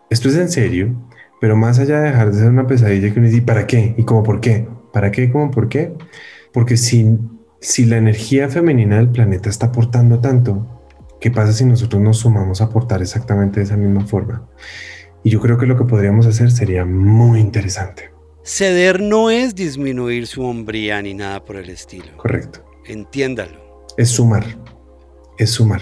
Esto 0.10 0.30
es 0.30 0.36
en 0.38 0.50
serio, 0.50 0.96
pero 1.39 1.56
más 1.56 1.80
allá 1.80 2.00
de 2.00 2.10
dejar 2.10 2.32
de 2.32 2.39
ser 2.39 2.50
una 2.50 2.67
pesadilla 2.67 3.13
que 3.13 3.20
uno 3.20 3.30
dice, 3.30 3.41
¿para 3.41 3.67
qué? 3.67 3.96
¿Y 3.98 4.04
cómo 4.04 4.24
por 4.24 4.39
qué? 4.41 4.67
¿Para 4.93 5.12
qué? 5.12 5.32
¿Cómo 5.32 5.52
por 5.52 5.70
qué? 5.70 5.93
Porque 6.54 6.78
si, 6.78 7.17
si 7.62 7.86
la 7.86 7.98
energía 7.98 8.50
femenina 8.50 8.98
del 8.98 9.10
planeta 9.10 9.50
está 9.50 9.67
aportando 9.67 10.20
tanto, 10.20 10.84
¿qué 11.20 11.32
pasa 11.32 11.54
si 11.54 11.65
nosotros 11.65 12.02
nos 12.02 12.20
sumamos 12.20 12.62
a 12.62 12.65
aportar 12.65 13.02
exactamente 13.02 13.60
de 13.60 13.65
esa 13.65 13.78
misma 13.78 14.06
forma? 14.06 14.48
Y 15.24 15.30
yo 15.30 15.41
creo 15.41 15.58
que 15.58 15.65
lo 15.65 15.78
que 15.78 15.84
podríamos 15.84 16.26
hacer 16.26 16.52
sería 16.52 16.86
muy 16.86 17.39
interesante. 17.39 18.12
Ceder 18.43 19.02
no 19.02 19.30
es 19.30 19.56
disminuir 19.56 20.26
su 20.26 20.41
hombría 20.43 21.02
ni 21.02 21.13
nada 21.13 21.43
por 21.43 21.58
el 21.58 21.70
estilo. 21.70 22.15
Correcto. 22.15 22.67
Entiéndalo. 22.88 23.86
Es 23.97 24.10
sumar. 24.10 24.45
Es 25.38 25.52
sumar 25.52 25.82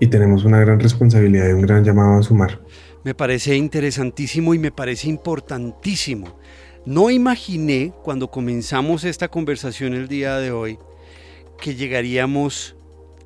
y 0.00 0.06
tenemos 0.08 0.44
una 0.44 0.60
gran 0.60 0.80
responsabilidad 0.80 1.48
y 1.48 1.52
un 1.52 1.62
gran 1.62 1.84
llamado 1.84 2.18
a 2.18 2.22
sumar. 2.22 2.60
Me 3.04 3.14
parece 3.14 3.56
interesantísimo 3.56 4.54
y 4.54 4.58
me 4.58 4.72
parece 4.72 5.08
importantísimo. 5.08 6.38
No 6.84 7.10
imaginé 7.10 7.92
cuando 8.02 8.30
comenzamos 8.30 9.04
esta 9.04 9.28
conversación 9.28 9.94
el 9.94 10.08
día 10.08 10.36
de 10.38 10.50
hoy 10.50 10.78
que 11.60 11.74
llegaríamos 11.74 12.76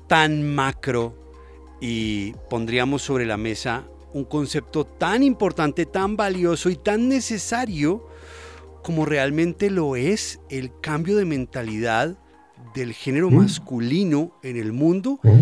tan 0.07 0.43
macro 0.55 1.15
y 1.79 2.33
pondríamos 2.49 3.01
sobre 3.01 3.25
la 3.25 3.37
mesa 3.37 3.87
un 4.13 4.25
concepto 4.25 4.85
tan 4.85 5.23
importante, 5.23 5.85
tan 5.85 6.17
valioso 6.17 6.69
y 6.69 6.75
tan 6.75 7.07
necesario 7.07 8.07
como 8.83 9.05
realmente 9.05 9.69
lo 9.69 9.95
es 9.95 10.39
el 10.49 10.71
cambio 10.81 11.15
de 11.15 11.25
mentalidad 11.25 12.17
del 12.73 12.93
género 12.93 13.29
mm. 13.29 13.35
masculino 13.35 14.33
en 14.43 14.57
el 14.57 14.73
mundo 14.73 15.19
mm. 15.23 15.39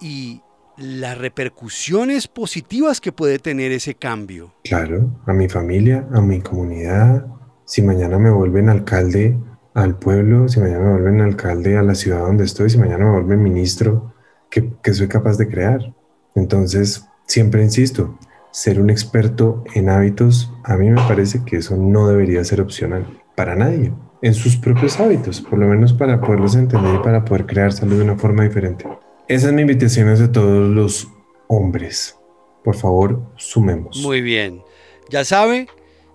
y 0.00 0.42
las 0.76 1.18
repercusiones 1.18 2.28
positivas 2.28 3.00
que 3.00 3.12
puede 3.12 3.38
tener 3.38 3.72
ese 3.72 3.94
cambio. 3.94 4.54
Claro, 4.64 5.10
a 5.26 5.32
mi 5.32 5.48
familia, 5.48 6.06
a 6.12 6.20
mi 6.20 6.40
comunidad, 6.40 7.26
si 7.64 7.82
mañana 7.82 8.18
me 8.18 8.30
vuelven 8.30 8.68
alcalde 8.68 9.38
al 9.74 9.98
pueblo, 9.98 10.48
si 10.48 10.60
mañana 10.60 10.80
me 10.80 10.92
vuelven 10.92 11.20
alcalde 11.20 11.76
a 11.76 11.82
la 11.82 11.94
ciudad 11.94 12.20
donde 12.20 12.44
estoy, 12.44 12.70
si 12.70 12.78
mañana 12.78 13.04
me 13.04 13.12
vuelven 13.12 13.42
ministro, 13.42 14.12
que, 14.50 14.92
soy 14.92 15.08
capaz 15.08 15.38
de 15.38 15.48
crear. 15.48 15.94
Entonces, 16.34 17.06
siempre 17.26 17.62
insisto, 17.62 18.18
ser 18.50 18.80
un 18.80 18.90
experto 18.90 19.64
en 19.74 19.88
hábitos, 19.88 20.52
a 20.64 20.76
mí 20.76 20.90
me 20.90 21.00
parece 21.08 21.42
que 21.44 21.56
eso 21.56 21.76
no 21.76 22.08
debería 22.08 22.44
ser 22.44 22.60
opcional 22.60 23.06
para 23.34 23.56
nadie, 23.56 23.92
en 24.22 24.34
sus 24.34 24.56
propios 24.56 24.98
hábitos, 25.00 25.40
por 25.40 25.58
lo 25.58 25.66
menos 25.66 25.92
para 25.92 26.20
poderlos 26.20 26.54
entender 26.54 26.94
y 26.94 26.98
para 27.02 27.24
poder 27.24 27.44
crear 27.44 27.72
salud 27.72 27.98
de 27.98 28.04
una 28.04 28.16
forma 28.16 28.44
diferente. 28.44 28.86
Esa 29.28 29.48
es 29.48 29.52
mi 29.52 29.62
invitación 29.62 30.08
a 30.08 30.32
todos 30.32 30.70
los 30.70 31.08
hombres. 31.48 32.16
Por 32.62 32.76
favor, 32.76 33.20
sumemos. 33.36 34.00
Muy 34.00 34.20
bien. 34.20 34.62
Ya 35.10 35.24
sabe, 35.24 35.66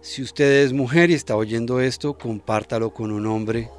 si 0.01 0.23
usted 0.23 0.63
es 0.63 0.71
mujer 0.71 1.09
y 1.09 1.13
está 1.13 1.35
oyendo 1.35 1.81
esto, 1.81 2.17
compártalo 2.17 2.93
con 2.93 3.11
un 3.11 3.25
hombre. 3.25 3.69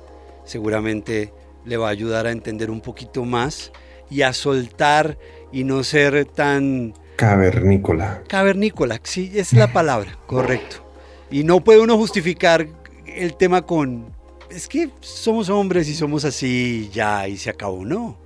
Seguramente 0.44 1.32
le 1.64 1.76
va 1.78 1.88
a 1.88 1.90
ayudar 1.90 2.26
a 2.26 2.30
entender 2.30 2.70
un 2.70 2.82
poquito 2.82 3.24
más 3.24 3.72
y 4.10 4.22
a 4.22 4.32
soltar 4.32 5.18
y 5.52 5.64
no 5.64 5.82
ser 5.82 6.26
tan... 6.26 6.92
Cavernícola. 7.16 8.22
Cavernícola, 8.28 9.00
sí, 9.02 9.32
es 9.34 9.52
la 9.52 9.72
palabra, 9.72 10.18
correcto. 10.26 10.76
Y 11.30 11.44
no 11.44 11.64
puede 11.64 11.80
uno 11.80 11.96
justificar 11.96 12.68
el 13.06 13.36
tema 13.36 13.62
con... 13.62 14.17
Es 14.50 14.66
que 14.66 14.90
somos 15.00 15.50
hombres 15.50 15.88
y 15.88 15.94
somos 15.94 16.24
así 16.24 16.90
ya 16.92 17.28
y 17.28 17.36
se 17.36 17.50
acabó, 17.50 17.84
no. 17.84 18.16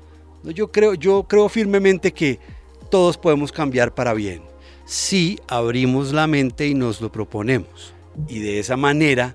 Yo 0.44 0.70
creo, 0.70 0.94
yo 0.94 1.24
creo 1.24 1.48
firmemente 1.48 2.12
que 2.12 2.38
todos 2.90 3.16
podemos 3.16 3.52
cambiar 3.52 3.94
para 3.94 4.14
bien 4.14 4.42
si 4.85 5.38
abrimos 5.48 6.12
la 6.12 6.26
mente 6.26 6.66
y 6.66 6.74
nos 6.74 7.00
lo 7.00 7.11
proponemos. 7.11 7.94
Y 8.28 8.40
de 8.40 8.58
esa 8.58 8.76
manera 8.76 9.35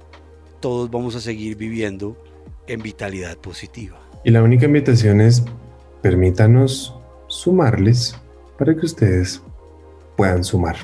todos 0.59 0.89
vamos 0.91 1.15
a 1.15 1.21
seguir 1.21 1.57
viviendo 1.57 2.17
en 2.67 2.81
vitalidad 2.81 3.37
positiva. 3.37 3.99
Y 4.23 4.31
la 4.31 4.43
única 4.43 4.65
invitación 4.65 5.21
es 5.21 5.43
permítanos 6.01 6.93
sumarles 7.27 8.15
para 8.57 8.75
que 8.75 8.85
ustedes 8.85 9.41
puedan 10.15 10.43
sumar. 10.43 10.75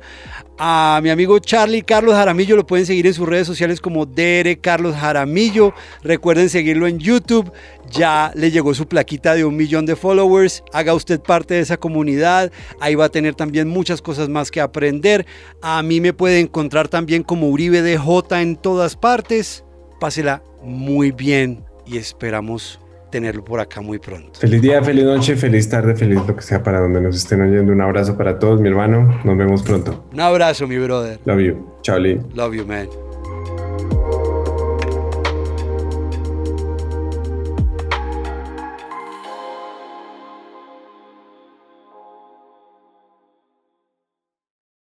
a 0.64 1.00
mi 1.02 1.10
amigo 1.10 1.40
Charlie 1.40 1.82
Carlos 1.82 2.14
Jaramillo 2.14 2.54
lo 2.54 2.64
pueden 2.64 2.86
seguir 2.86 3.08
en 3.08 3.14
sus 3.14 3.28
redes 3.28 3.48
sociales 3.48 3.80
como 3.80 4.06
DR 4.06 4.60
Carlos 4.60 4.94
Jaramillo. 4.94 5.74
Recuerden 6.04 6.48
seguirlo 6.48 6.86
en 6.86 7.00
YouTube. 7.00 7.50
Ya 7.90 8.30
le 8.36 8.52
llegó 8.52 8.72
su 8.72 8.86
plaquita 8.86 9.34
de 9.34 9.44
un 9.44 9.56
millón 9.56 9.86
de 9.86 9.96
followers. 9.96 10.62
Haga 10.72 10.94
usted 10.94 11.20
parte 11.20 11.54
de 11.54 11.60
esa 11.60 11.78
comunidad. 11.78 12.52
Ahí 12.78 12.94
va 12.94 13.06
a 13.06 13.08
tener 13.08 13.34
también 13.34 13.66
muchas 13.66 14.02
cosas 14.02 14.28
más 14.28 14.52
que 14.52 14.60
aprender. 14.60 15.26
A 15.62 15.82
mí 15.82 16.00
me 16.00 16.12
puede 16.12 16.38
encontrar 16.38 16.86
también 16.86 17.24
como 17.24 17.48
Uribe 17.48 17.82
DJ 17.82 18.40
en 18.40 18.54
todas 18.54 18.94
partes. 18.94 19.64
Pásela 19.98 20.44
muy 20.62 21.12
bien 21.12 21.64
y 21.86 21.98
esperamos 21.98 22.80
tenerlo 23.10 23.44
por 23.44 23.60
acá 23.60 23.80
muy 23.80 23.98
pronto. 23.98 24.40
Feliz 24.40 24.62
día, 24.62 24.82
feliz 24.82 25.04
noche, 25.04 25.36
feliz 25.36 25.68
tarde, 25.68 25.94
feliz 25.94 26.20
lo 26.26 26.34
que 26.34 26.42
sea 26.42 26.62
para 26.62 26.80
donde 26.80 27.00
nos 27.00 27.16
estén 27.16 27.42
oyendo. 27.42 27.72
Un 27.72 27.80
abrazo 27.82 28.16
para 28.16 28.38
todos, 28.38 28.60
mi 28.60 28.68
hermano. 28.68 29.20
Nos 29.22 29.36
vemos 29.36 29.62
pronto. 29.62 30.04
Un 30.12 30.20
abrazo, 30.20 30.66
mi 30.66 30.78
brother. 30.78 31.20
Love 31.26 31.40
you. 31.40 31.66
Chao, 31.82 31.98
Lynn. 31.98 32.26
Love 32.34 32.54
you, 32.54 32.66
man. 32.66 32.88